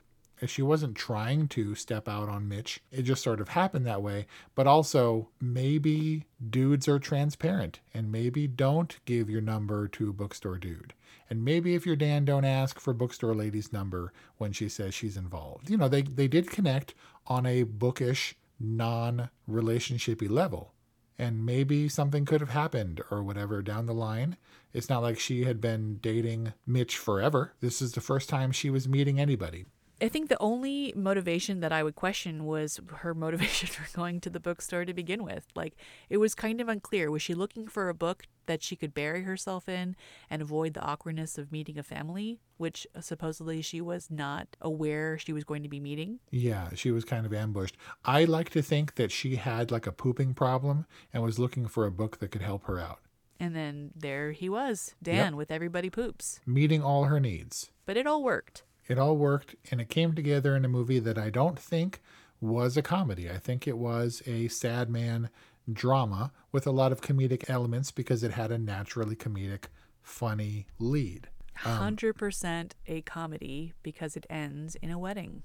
she 0.45 0.61
wasn't 0.61 0.95
trying 0.95 1.47
to 1.49 1.73
step 1.73 2.07
out 2.07 2.29
on 2.29 2.47
Mitch. 2.47 2.81
It 2.91 3.03
just 3.03 3.23
sort 3.23 3.41
of 3.41 3.49
happened 3.49 3.87
that 3.87 4.03
way. 4.03 4.27
But 4.55 4.67
also, 4.67 5.29
maybe 5.41 6.25
dudes 6.49 6.87
are 6.87 6.99
transparent 6.99 7.79
and 7.93 8.11
maybe 8.11 8.47
don't 8.47 8.99
give 9.05 9.29
your 9.29 9.41
number 9.41 9.87
to 9.89 10.13
bookstore 10.13 10.57
dude. 10.57 10.93
And 11.29 11.43
maybe 11.43 11.75
if 11.75 11.85
you're 11.85 11.95
Dan, 11.95 12.25
don't 12.25 12.45
ask 12.45 12.79
for 12.79 12.93
bookstore 12.93 13.35
lady's 13.35 13.73
number 13.73 14.13
when 14.37 14.51
she 14.51 14.69
says 14.69 14.93
she's 14.93 15.17
involved. 15.17 15.69
You 15.69 15.77
know, 15.77 15.89
they, 15.89 16.03
they 16.03 16.27
did 16.27 16.49
connect 16.49 16.93
on 17.25 17.45
a 17.45 17.63
bookish, 17.63 18.35
non 18.59 19.29
relationshipy 19.49 20.29
level. 20.29 20.73
And 21.19 21.45
maybe 21.45 21.89
something 21.89 22.25
could 22.25 22.41
have 22.41 22.51
happened 22.51 23.01
or 23.09 23.23
whatever 23.23 23.63
down 23.63 23.87
the 23.87 23.93
line. 23.93 24.37
It's 24.71 24.89
not 24.89 25.01
like 25.01 25.19
she 25.19 25.45
had 25.45 25.59
been 25.59 25.97
dating 25.97 26.53
Mitch 26.67 26.97
forever. 26.97 27.53
This 27.59 27.81
is 27.81 27.93
the 27.93 28.01
first 28.01 28.29
time 28.29 28.51
she 28.51 28.69
was 28.69 28.87
meeting 28.87 29.19
anybody. 29.19 29.65
I 29.99 30.09
think 30.09 30.29
the 30.29 30.39
only 30.39 30.93
motivation 30.95 31.59
that 31.61 31.71
I 31.71 31.81
would 31.81 31.95
question 31.95 32.45
was 32.45 32.79
her 32.97 33.15
motivation 33.15 33.67
for 33.71 33.95
going 33.95 34.21
to 34.21 34.29
the 34.29 34.39
bookstore 34.39 34.85
to 34.85 34.93
begin 34.93 35.23
with. 35.23 35.47
Like, 35.55 35.75
it 36.09 36.17
was 36.17 36.35
kind 36.35 36.61
of 36.61 36.69
unclear. 36.69 37.09
Was 37.09 37.21
she 37.21 37.33
looking 37.33 37.67
for 37.67 37.89
a 37.89 37.95
book 37.95 38.23
that 38.45 38.61
she 38.61 38.75
could 38.75 38.93
bury 38.93 39.23
herself 39.23 39.67
in 39.67 39.95
and 40.29 40.41
avoid 40.41 40.73
the 40.73 40.81
awkwardness 40.81 41.37
of 41.37 41.51
meeting 41.51 41.79
a 41.79 41.83
family, 41.83 42.39
which 42.57 42.85
supposedly 42.99 43.61
she 43.61 43.81
was 43.81 44.09
not 44.11 44.55
aware 44.61 45.17
she 45.17 45.33
was 45.33 45.43
going 45.43 45.63
to 45.63 45.69
be 45.69 45.79
meeting? 45.79 46.19
Yeah, 46.29 46.69
she 46.75 46.91
was 46.91 47.03
kind 47.03 47.25
of 47.25 47.33
ambushed. 47.33 47.75
I 48.05 48.25
like 48.25 48.51
to 48.51 48.61
think 48.61 48.95
that 48.95 49.11
she 49.11 49.37
had 49.37 49.71
like 49.71 49.87
a 49.87 49.91
pooping 49.91 50.35
problem 50.35 50.85
and 51.11 51.23
was 51.23 51.39
looking 51.39 51.67
for 51.67 51.85
a 51.85 51.91
book 51.91 52.19
that 52.19 52.31
could 52.31 52.43
help 52.43 52.65
her 52.65 52.79
out. 52.79 52.99
And 53.39 53.55
then 53.55 53.91
there 53.95 54.31
he 54.31 54.49
was, 54.49 54.95
Dan, 55.01 55.15
yep. 55.15 55.33
with 55.33 55.51
Everybody 55.51 55.89
Poops. 55.89 56.39
Meeting 56.45 56.83
all 56.83 57.05
her 57.05 57.19
needs. 57.19 57.71
But 57.85 57.97
it 57.97 58.07
all 58.07 58.23
worked. 58.23 58.63
It 58.87 58.97
all 58.97 59.17
worked 59.17 59.55
and 59.71 59.81
it 59.81 59.89
came 59.89 60.13
together 60.13 60.55
in 60.55 60.65
a 60.65 60.69
movie 60.69 60.99
that 60.99 61.17
I 61.17 61.29
don't 61.29 61.59
think 61.59 62.01
was 62.39 62.77
a 62.77 62.81
comedy. 62.81 63.29
I 63.29 63.37
think 63.37 63.67
it 63.67 63.77
was 63.77 64.21
a 64.25 64.47
sad 64.47 64.89
man 64.89 65.29
drama 65.71 66.31
with 66.51 66.65
a 66.65 66.71
lot 66.71 66.91
of 66.91 67.01
comedic 67.01 67.49
elements 67.49 67.91
because 67.91 68.23
it 68.23 68.31
had 68.31 68.51
a 68.51 68.57
naturally 68.57 69.15
comedic, 69.15 69.65
funny 70.01 70.67
lead. 70.79 71.27
Um, 71.65 71.97
100% 71.97 72.71
a 72.87 73.01
comedy 73.01 73.73
because 73.83 74.15
it 74.15 74.25
ends 74.29 74.75
in 74.75 74.91
a 74.91 74.99
wedding. 74.99 75.43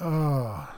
Oh, 0.00 0.68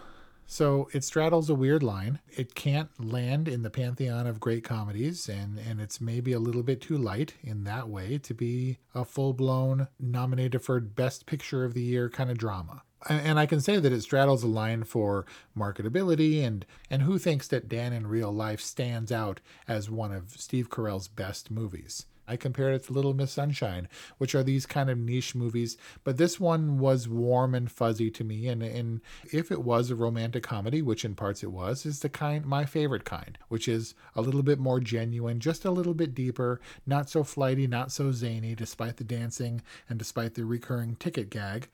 so 0.51 0.89
it 0.93 1.05
straddles 1.05 1.49
a 1.49 1.55
weird 1.55 1.81
line. 1.81 2.19
It 2.29 2.57
can't 2.57 2.91
land 2.99 3.47
in 3.47 3.63
the 3.63 3.71
pantheon 3.71 4.27
of 4.27 4.41
great 4.41 4.65
comedies, 4.65 5.29
and, 5.29 5.57
and 5.61 5.81
it's 5.81 6.01
maybe 6.01 6.33
a 6.33 6.41
little 6.41 6.65
bit 6.65 6.81
too 6.81 6.99
light 6.99 7.35
in 7.41 7.63
that 7.65 7.89
way 7.89 8.19
to 8.19 8.35
be 8.35 8.79
a 8.93 9.05
full 9.05 9.33
blown 9.33 9.87
nominated 10.01 10.61
for 10.61 10.81
Best 10.81 11.25
Picture 11.25 11.65
of 11.65 11.75
the 11.75 11.83
Year 11.83 12.11
kind 12.11 12.33
of 12.33 12.37
drama. 12.37 12.83
And 13.09 13.39
I 13.39 13.47
can 13.47 13.61
say 13.61 13.79
that 13.79 13.93
it 13.93 14.03
straddles 14.03 14.43
a 14.43 14.49
line 14.49 14.83
for 14.83 15.25
marketability 15.57 16.43
and, 16.43 16.67
and 16.91 17.03
who 17.03 17.17
thinks 17.17 17.47
that 17.47 17.69
Dan 17.69 17.93
in 17.93 18.09
real 18.09 18.33
life 18.33 18.61
stands 18.61 19.13
out 19.13 19.39
as 19.69 19.89
one 19.89 20.11
of 20.11 20.33
Steve 20.33 20.69
Carell's 20.69 21.07
best 21.07 21.53
movies. 21.53 22.07
I 22.31 22.37
compared 22.37 22.77
it 22.77 22.85
to 22.85 22.93
Little 22.93 23.13
Miss 23.13 23.33
Sunshine, 23.33 23.89
which 24.19 24.37
are 24.37 24.45
these 24.45 24.65
kind 24.65 24.89
of 24.89 24.97
niche 24.97 25.35
movies, 25.35 25.77
but 26.05 26.17
this 26.17 26.39
one 26.39 26.79
was 26.79 27.09
warm 27.09 27.57
and 27.57 27.69
fuzzy 27.69 28.09
to 28.13 28.23
me. 28.23 28.47
And, 28.47 28.63
and 28.63 29.01
if 29.33 29.51
it 29.51 29.65
was 29.65 29.91
a 29.91 29.97
romantic 29.97 30.45
comedy, 30.45 30.81
which 30.81 31.05
in 31.05 31.17
parts 31.17 31.43
it 31.43 31.51
was, 31.51 31.85
is 31.85 31.99
the 31.99 32.09
kind, 32.09 32.47
my 32.47 32.65
favorite 32.65 33.05
kind, 33.05 33.37
which 33.49 33.67
is 33.67 33.95
a 34.15 34.23
little 34.23 34.45
bit 34.45 34.61
more 34.61 34.79
genuine, 34.79 35.41
just 35.41 35.65
a 35.65 35.73
little 35.73 35.93
bit 35.93 36.15
deeper, 36.15 36.61
not 36.87 37.11
so 37.11 37.25
flighty, 37.25 37.67
not 37.67 37.91
so 37.91 38.13
zany, 38.13 38.55
despite 38.55 38.99
the 38.99 39.05
dancing 39.05 39.61
and 39.89 39.99
despite 39.99 40.35
the 40.35 40.45
recurring 40.45 40.95
ticket 40.95 41.31
gag 41.31 41.69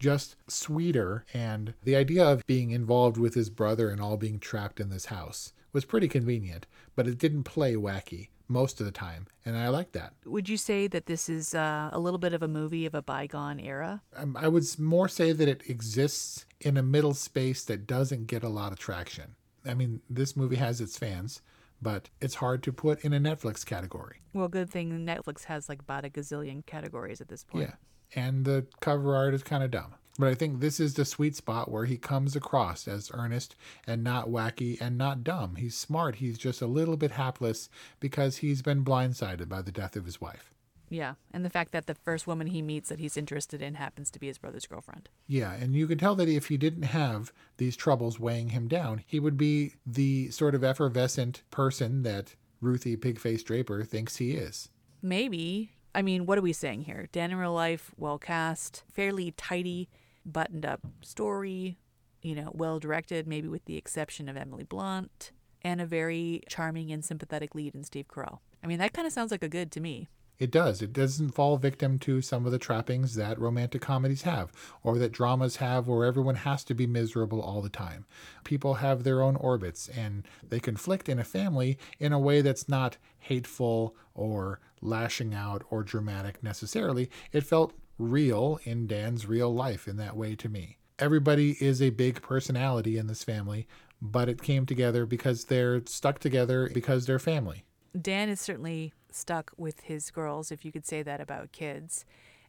just 0.00 0.36
sweeter. 0.48 1.26
And 1.34 1.74
the 1.84 1.96
idea 1.96 2.24
of 2.24 2.46
being 2.46 2.70
involved 2.70 3.18
with 3.18 3.34
his 3.34 3.50
brother 3.50 3.90
and 3.90 4.00
all 4.00 4.16
being 4.16 4.38
trapped 4.38 4.80
in 4.80 4.88
this 4.88 5.06
house 5.06 5.52
was 5.72 5.84
pretty 5.84 6.08
convenient, 6.08 6.66
but 6.96 7.06
it 7.06 7.18
didn't 7.18 7.44
play 7.44 7.74
wacky 7.74 8.28
most 8.48 8.80
of 8.80 8.86
the 8.86 8.92
time, 8.92 9.26
and 9.44 9.56
I 9.56 9.68
like 9.68 9.92
that. 9.92 10.14
Would 10.24 10.48
you 10.48 10.56
say 10.56 10.86
that 10.88 11.06
this 11.06 11.28
is 11.28 11.54
uh, 11.54 11.90
a 11.92 11.98
little 11.98 12.18
bit 12.18 12.32
of 12.32 12.42
a 12.42 12.48
movie 12.48 12.86
of 12.86 12.94
a 12.94 13.02
bygone 13.02 13.60
era? 13.60 14.02
Um, 14.16 14.36
I 14.38 14.48
would 14.48 14.64
more 14.78 15.08
say 15.08 15.32
that 15.32 15.48
it 15.48 15.68
exists 15.68 16.46
in 16.60 16.76
a 16.76 16.82
middle 16.82 17.14
space 17.14 17.64
that 17.64 17.86
doesn't 17.86 18.26
get 18.26 18.42
a 18.42 18.48
lot 18.48 18.72
of 18.72 18.78
traction. 18.78 19.36
I 19.66 19.74
mean, 19.74 20.00
this 20.08 20.34
movie 20.34 20.56
has 20.56 20.80
its 20.80 20.96
fans, 20.96 21.42
but 21.82 22.08
it's 22.20 22.36
hard 22.36 22.62
to 22.62 22.72
put 22.72 23.04
in 23.04 23.12
a 23.12 23.20
Netflix 23.20 23.64
category. 23.64 24.22
Well, 24.32 24.48
good 24.48 24.70
thing 24.70 24.90
Netflix 25.06 25.44
has 25.44 25.68
like 25.68 25.80
about 25.80 26.06
a 26.06 26.08
gazillion 26.08 26.64
categories 26.64 27.20
at 27.20 27.28
this 27.28 27.44
point. 27.44 27.68
Yeah, 27.68 28.22
and 28.22 28.44
the 28.46 28.66
cover 28.80 29.14
art 29.14 29.34
is 29.34 29.42
kind 29.42 29.62
of 29.62 29.70
dumb. 29.70 29.94
But 30.18 30.28
I 30.28 30.34
think 30.34 30.58
this 30.58 30.80
is 30.80 30.94
the 30.94 31.04
sweet 31.04 31.36
spot 31.36 31.70
where 31.70 31.84
he 31.84 31.96
comes 31.96 32.34
across 32.34 32.88
as 32.88 33.10
earnest 33.14 33.54
and 33.86 34.02
not 34.02 34.28
wacky 34.28 34.80
and 34.80 34.98
not 34.98 35.22
dumb. 35.22 35.54
He's 35.54 35.76
smart. 35.76 36.16
He's 36.16 36.36
just 36.36 36.60
a 36.60 36.66
little 36.66 36.96
bit 36.96 37.12
hapless 37.12 37.70
because 38.00 38.38
he's 38.38 38.60
been 38.60 38.84
blindsided 38.84 39.48
by 39.48 39.62
the 39.62 39.70
death 39.70 39.94
of 39.94 40.06
his 40.06 40.20
wife. 40.20 40.52
Yeah, 40.90 41.14
and 41.32 41.44
the 41.44 41.50
fact 41.50 41.72
that 41.72 41.86
the 41.86 41.94
first 41.94 42.26
woman 42.26 42.48
he 42.48 42.62
meets 42.62 42.88
that 42.88 42.98
he's 42.98 43.16
interested 43.16 43.60
in 43.60 43.74
happens 43.74 44.10
to 44.10 44.18
be 44.18 44.26
his 44.26 44.38
brother's 44.38 44.66
girlfriend. 44.66 45.08
Yeah, 45.26 45.52
and 45.52 45.74
you 45.74 45.86
can 45.86 45.98
tell 45.98 46.14
that 46.16 46.28
if 46.28 46.46
he 46.46 46.56
didn't 46.56 46.84
have 46.84 47.32
these 47.58 47.76
troubles 47.76 48.18
weighing 48.18 48.50
him 48.50 48.68
down, 48.68 49.02
he 49.06 49.20
would 49.20 49.36
be 49.36 49.74
the 49.86 50.30
sort 50.30 50.54
of 50.54 50.64
effervescent 50.64 51.42
person 51.50 52.02
that 52.04 52.34
Ruthie 52.60 52.96
Pigface 52.96 53.44
Draper 53.44 53.84
thinks 53.84 54.16
he 54.16 54.32
is. 54.32 54.70
Maybe. 55.02 55.72
I 55.94 56.02
mean, 56.02 56.26
what 56.26 56.38
are 56.38 56.42
we 56.42 56.52
saying 56.52 56.82
here? 56.82 57.08
Dan 57.12 57.30
in 57.30 57.36
real 57.36 57.52
life, 57.52 57.92
well 57.96 58.18
cast, 58.18 58.82
fairly 58.90 59.32
tidy 59.32 59.88
buttoned 60.32 60.66
up 60.66 60.80
story, 61.02 61.78
you 62.22 62.34
know, 62.34 62.50
well 62.54 62.78
directed, 62.78 63.26
maybe 63.26 63.48
with 63.48 63.64
the 63.64 63.76
exception 63.76 64.28
of 64.28 64.36
Emily 64.36 64.64
Blunt, 64.64 65.32
and 65.62 65.80
a 65.80 65.86
very 65.86 66.42
charming 66.48 66.92
and 66.92 67.04
sympathetic 67.04 67.54
lead 67.54 67.74
in 67.74 67.84
Steve 67.84 68.08
Carell. 68.08 68.38
I 68.62 68.66
mean, 68.66 68.78
that 68.78 68.92
kind 68.92 69.06
of 69.06 69.12
sounds 69.12 69.30
like 69.30 69.42
a 69.42 69.48
good 69.48 69.70
to 69.72 69.80
me. 69.80 70.08
It 70.38 70.52
does. 70.52 70.82
It 70.82 70.92
doesn't 70.92 71.30
fall 71.30 71.56
victim 71.56 71.98
to 72.00 72.22
some 72.22 72.46
of 72.46 72.52
the 72.52 72.60
trappings 72.60 73.16
that 73.16 73.40
romantic 73.40 73.82
comedies 73.82 74.22
have, 74.22 74.52
or 74.84 74.96
that 74.98 75.10
dramas 75.10 75.56
have, 75.56 75.88
where 75.88 76.04
everyone 76.04 76.36
has 76.36 76.62
to 76.64 76.74
be 76.74 76.86
miserable 76.86 77.40
all 77.40 77.60
the 77.60 77.68
time. 77.68 78.06
People 78.44 78.74
have 78.74 79.02
their 79.02 79.20
own 79.20 79.34
orbits, 79.34 79.88
and 79.88 80.28
they 80.48 80.60
conflict 80.60 81.08
in 81.08 81.18
a 81.18 81.24
family 81.24 81.76
in 81.98 82.12
a 82.12 82.20
way 82.20 82.40
that's 82.40 82.68
not 82.68 82.98
hateful 83.18 83.96
or 84.14 84.60
lashing 84.80 85.34
out 85.34 85.64
or 85.70 85.82
dramatic 85.82 86.40
necessarily. 86.40 87.10
It 87.32 87.42
felt 87.42 87.74
real 87.98 88.58
in 88.64 88.86
Dan's 88.86 89.26
real 89.26 89.52
life 89.52 89.88
in 89.88 89.96
that 89.96 90.16
way 90.16 90.34
to 90.36 90.48
me. 90.48 90.78
Everybody 90.98 91.56
is 91.60 91.80
a 91.82 91.90
big 91.90 92.22
personality 92.22 92.96
in 92.98 93.06
this 93.06 93.22
family, 93.24 93.66
but 94.00 94.28
it 94.28 94.42
came 94.42 94.66
together 94.66 95.06
because 95.06 95.44
they're 95.44 95.84
stuck 95.86 96.18
together 96.18 96.70
because 96.72 97.06
they're 97.06 97.18
family. 97.18 97.64
Dan 98.00 98.28
is 98.28 98.40
certainly 98.40 98.92
stuck 99.10 99.52
with 99.56 99.80
his 99.80 100.10
girls, 100.10 100.52
if 100.52 100.64
you 100.64 100.72
could 100.72 100.86
say 100.86 101.02
that 101.02 101.20
about 101.20 101.52
kids, 101.52 102.04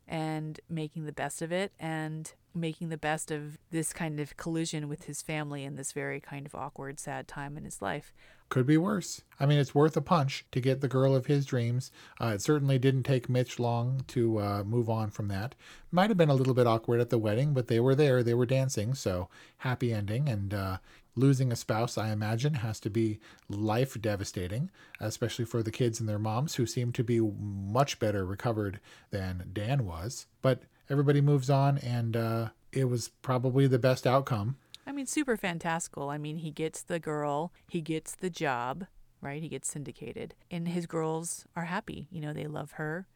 and 0.08 0.60
making 0.70 1.06
the 1.06 1.12
best 1.12 1.42
of 1.42 1.52
it 1.52 1.72
and 1.80 2.34
making 2.56 2.90
the 2.90 2.98
best 2.98 3.30
of 3.32 3.58
this 3.70 3.94
kind 3.94 4.20
of 4.20 4.36
collision 4.36 4.90
with 4.90 5.06
his 5.06 5.22
family 5.22 5.64
in 5.64 5.76
this 5.76 5.92
very 5.92 6.20
kind 6.20 6.46
of 6.46 6.56
awkward, 6.56 7.00
sad 7.00 7.28
time 7.28 7.56
in 7.56 7.64
his 7.64 7.82
life. 7.82 8.12
Could 8.50 8.66
be 8.66 8.78
worse. 8.78 9.22
I 9.40 9.46
mean, 9.46 9.60
it's 9.60 9.76
worth 9.76 9.96
a 9.96 10.02
punch 10.02 10.44
to 10.52 10.60
get 10.60 10.82
the 10.82 10.88
girl 10.88 11.16
of 11.16 11.28
his 11.28 11.46
dreams. 11.46 11.92
Uh, 12.20 12.34
it 12.34 12.42
certainly 12.42 12.80
didn't 12.80 13.04
take 13.04 13.30
Mitch 13.30 13.60
long 13.60 14.04
to 14.08 14.40
uh, 14.40 14.64
move 14.64 14.90
on 14.90 15.12
from 15.12 15.28
that. 15.28 15.54
Might 15.92 16.10
have 16.10 16.18
been 16.18 16.32
a 16.32 16.36
little 16.36 16.56
bit 16.56 16.66
awkward 16.66 17.00
at 17.00 17.12
the 17.12 17.20
wedding, 17.20 17.54
but 17.54 17.68
they 17.68 17.80
were 17.80 17.94
there, 17.94 18.24
they 18.24 18.34
were 18.34 18.48
dancing, 18.48 18.96
so 18.96 19.30
happy 19.60 19.94
ending. 19.94 20.28
And 20.28 20.52
uh, 20.52 20.78
losing 21.16 21.52
a 21.52 21.56
spouse, 21.56 21.96
I 21.96 22.12
imagine, 22.12 22.56
has 22.56 22.80
to 22.82 22.90
be 22.90 23.20
life 23.50 24.02
devastating, 24.02 24.72
especially 25.00 25.46
for 25.46 25.62
the 25.62 25.72
kids 25.72 26.00
and 26.00 26.10
their 26.10 26.18
moms 26.18 26.56
who 26.56 26.66
seem 26.66 26.92
to 26.94 27.04
be 27.04 27.20
much 27.20 28.00
better 28.00 28.26
recovered 28.26 28.80
than 29.12 29.52
Dan 29.54 29.86
was. 29.86 30.26
But 30.42 30.64
everybody 30.90 31.22
moves 31.22 31.52
on, 31.52 31.78
and 31.78 32.18
uh, 32.18 32.50
it 32.72 32.86
was 32.86 33.10
probably 33.22 33.68
the 33.68 33.80
best 33.80 34.08
outcome. 34.08 34.58
Mean, 35.00 35.06
super 35.06 35.38
fantastical. 35.38 36.10
I 36.10 36.18
mean, 36.18 36.40
he 36.40 36.52
gets 36.52 36.82
the 36.82 37.00
girl, 37.00 37.54
he 37.70 37.80
gets 37.80 38.18
the 38.18 38.30
job, 38.30 38.86
right? 39.22 39.42
He 39.42 39.48
gets 39.48 39.70
syndicated, 39.70 40.36
and 40.52 40.68
his 40.68 40.88
girls 40.88 41.46
are 41.56 41.64
happy. 41.64 42.10
You 42.12 42.20
know, 42.20 42.34
they 42.34 42.48
love 42.48 42.72
her, 42.72 43.08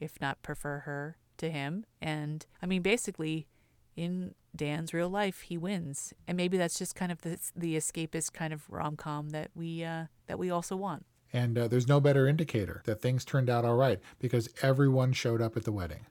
if 0.00 0.20
not 0.20 0.42
prefer 0.42 0.80
her 0.80 1.16
to 1.36 1.48
him. 1.48 1.86
And 2.02 2.44
I 2.60 2.66
mean, 2.66 2.82
basically, 2.82 3.46
in 3.94 4.34
Dan's 4.56 4.92
real 4.92 5.08
life, 5.08 5.42
he 5.42 5.56
wins, 5.56 6.12
and 6.26 6.36
maybe 6.36 6.58
that's 6.58 6.76
just 6.76 6.96
kind 6.96 7.12
of 7.12 7.22
the, 7.22 7.38
the 7.54 7.76
escapist 7.76 8.32
kind 8.32 8.52
of 8.52 8.68
rom 8.68 8.96
com 8.96 9.30
that 9.30 9.52
we 9.54 9.84
uh, 9.84 10.06
that 10.26 10.40
we 10.40 10.50
also 10.50 10.74
want. 10.74 11.06
And 11.32 11.56
uh, 11.56 11.68
there's 11.68 11.86
no 11.86 12.00
better 12.00 12.26
indicator 12.26 12.82
that 12.84 13.00
things 13.00 13.24
turned 13.24 13.48
out 13.48 13.64
all 13.64 13.76
right 13.76 14.00
because 14.18 14.48
everyone 14.60 15.12
showed 15.12 15.40
up 15.40 15.56
at 15.56 15.62
the 15.62 15.70
wedding. 15.70 16.06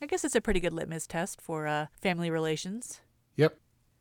I 0.00 0.06
guess 0.06 0.24
it's 0.24 0.36
a 0.36 0.40
pretty 0.40 0.60
good 0.60 0.72
litmus 0.72 1.08
test 1.08 1.40
for 1.40 1.66
uh, 1.66 1.86
family 2.00 2.30
relations. 2.30 3.00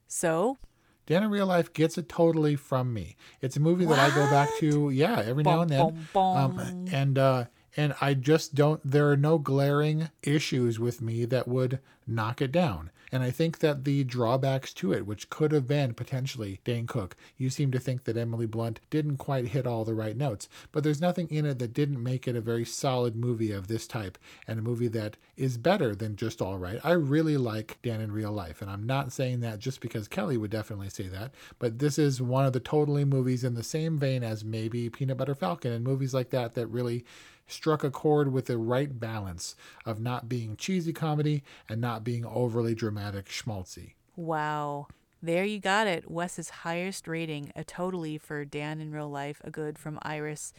So, 0.08 0.58
Dan 1.06 1.24
in 1.24 1.30
Real 1.30 1.46
Life 1.46 1.74
gets 1.74 1.98
it 1.98 2.10
totally 2.10 2.56
from 2.56 2.94
me. 2.94 3.16
It's 3.42 3.56
a 3.56 3.60
movie 3.60 3.86
that 3.86 4.00
I 4.00 4.14
go 4.14 4.30
back 4.30 4.50
to, 4.60 4.90
yeah, 4.90 5.22
every 5.26 5.44
now 5.44 5.62
and 5.62 5.70
then. 5.70 6.08
Um, 6.16 6.88
and 6.92 7.18
uh, 7.18 7.46
and 7.78 7.94
I 8.02 8.16
just 8.16 8.56
don't. 8.56 8.82
There 8.84 9.10
are 9.10 9.16
no 9.16 9.38
glaring 9.38 10.10
issues 10.24 10.80
with 10.80 11.02
me 11.02 11.24
that 11.26 11.48
would 11.48 11.80
knock 12.08 12.42
it 12.42 12.52
down. 12.52 12.90
And 13.12 13.24
I 13.24 13.32
think 13.32 13.60
that 13.60 13.86
the 13.86 14.04
drawbacks 14.04 14.74
to 14.74 14.92
it, 14.92 15.06
which 15.06 15.30
could 15.30 15.52
have 15.54 15.68
been 15.68 15.94
potentially 15.94 16.60
Dane 16.66 16.88
Cook, 16.88 17.16
you 17.38 17.50
seem 17.50 17.72
to 17.72 17.80
think 17.80 18.04
that 18.04 18.18
Emily 18.18 18.46
Blunt 18.46 18.82
didn't 18.90 19.18
quite 19.18 19.50
hit 19.50 19.66
all 19.66 19.86
the 19.86 19.94
right 19.94 20.18
notes. 20.18 20.50
But 20.72 20.84
there's 20.84 21.00
nothing 21.00 21.30
in 21.30 21.46
it 21.46 21.60
that 21.60 21.74
didn't 21.74 22.04
make 22.04 22.28
it 22.28 22.36
a 22.36 22.42
very 22.42 22.66
solid 22.66 23.16
movie 23.16 23.52
of 23.52 23.68
this 23.68 23.88
type 23.88 24.18
and 24.46 24.60
a 24.60 24.64
movie 24.64 24.90
that 24.90 25.16
is 25.38 25.58
better 25.58 25.96
than 25.96 26.18
just 26.18 26.42
all 26.42 26.58
right. 26.58 26.82
I 26.84 26.92
really 26.92 27.38
like 27.38 27.80
Dan 27.82 28.02
in 28.02 28.12
real 28.12 28.32
life. 28.32 28.62
And 28.62 28.70
I'm 28.70 28.86
not 28.86 29.14
saying 29.14 29.40
that 29.40 29.60
just 29.60 29.80
because 29.80 30.10
Kelly 30.10 30.36
would 30.36 30.52
definitely 30.52 30.90
say 30.90 31.08
that. 31.08 31.32
But 31.60 31.80
this 31.80 31.98
is 31.98 32.22
one 32.22 32.46
of 32.46 32.54
the 32.54 32.60
totally 32.60 33.06
movies 33.06 33.46
in 33.46 33.54
the 33.54 33.64
same 33.64 33.98
vein 33.98 34.24
as 34.24 34.44
maybe 34.44 34.90
Peanut 34.90 35.18
Butter 35.18 35.36
Falcon 35.36 35.72
and 35.72 35.84
movies 35.86 36.14
like 36.14 36.32
that 36.32 36.56
that 36.56 36.68
really 36.68 37.06
struck 37.48 37.84
a 37.84 37.92
chord 37.92 38.32
with 38.32 38.46
the 38.46 38.58
right 38.58 39.00
balance 39.00 39.56
of 39.86 40.00
not 40.00 40.30
being 40.30 40.56
cheesy 40.56 40.94
comedy 40.94 41.44
and 41.68 41.82
not 41.82 42.04
being 42.04 42.26
overly 42.26 42.76
dramatic 42.76 43.28
schmaltzy. 43.28 43.94
Wow. 44.16 44.88
There 45.22 45.46
you 45.46 45.60
got 45.60 45.88
it. 45.88 46.12
Wes's 46.12 46.50
highest 46.50 47.08
rating, 47.08 47.52
a 47.56 47.64
totally 47.64 48.18
for 48.18 48.46
Dan 48.46 48.80
in 48.80 48.92
real 48.92 49.10
life, 49.10 49.42
a 49.44 49.50
good 49.50 49.80
from 49.80 49.98
Iris. 50.04 50.54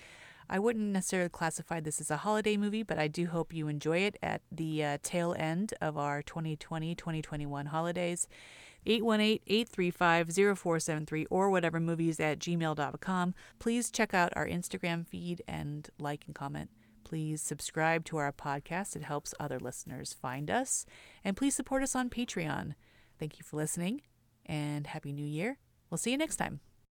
I 0.51 0.59
wouldn't 0.59 0.93
necessarily 0.93 1.29
classify 1.29 1.81
this 1.81 2.01
as 2.01 2.11
a 2.11 2.17
holiday 2.19 2.57
movie, 2.57 2.83
but 2.83 2.99
I 2.99 3.07
do 3.07 3.27
hope 3.27 3.53
you 3.53 3.69
enjoy 3.69 3.99
it 3.99 4.17
at 4.23 4.41
the 4.51 4.83
uh, 4.83 4.97
tail 5.03 5.35
end 5.39 5.75
of 5.81 5.99
our 5.99 6.23
2020 6.23 6.95
2021 6.95 7.67
holidays. 7.67 8.27
818-835-0473 8.87 11.27
or 11.31 11.51
whatever 11.51 11.79
movies 11.79 12.19
at 12.21 12.39
gmail.com. 12.39 13.35
Please 13.59 13.91
check 13.91 14.15
out 14.15 14.33
our 14.35 14.47
Instagram 14.47 15.07
feed 15.07 15.43
and 15.47 15.91
like 15.99 16.25
and 16.27 16.35
comment. 16.35 16.71
Please 17.09 17.41
subscribe 17.41 18.05
to 18.05 18.19
our 18.19 18.33
podcast. 18.33 18.95
It 18.95 19.03
helps 19.03 19.33
other 19.41 19.59
listeners 19.59 20.13
find 20.13 20.51
us. 20.51 20.85
And 21.25 21.39
please 21.39 21.55
support 21.55 21.83
us 21.83 21.97
on 21.97 22.11
Patreon. 22.11 22.75
Thank 23.19 23.39
you 23.39 23.45
for 23.45 23.57
listening 23.57 24.03
and 24.45 24.87
Happy 24.87 25.15
New 25.15 25.25
Year. 25.25 25.57
We'll 25.89 25.97
see 25.97 26.11
you 26.11 26.19
next 26.19 26.37
time. 26.37 26.61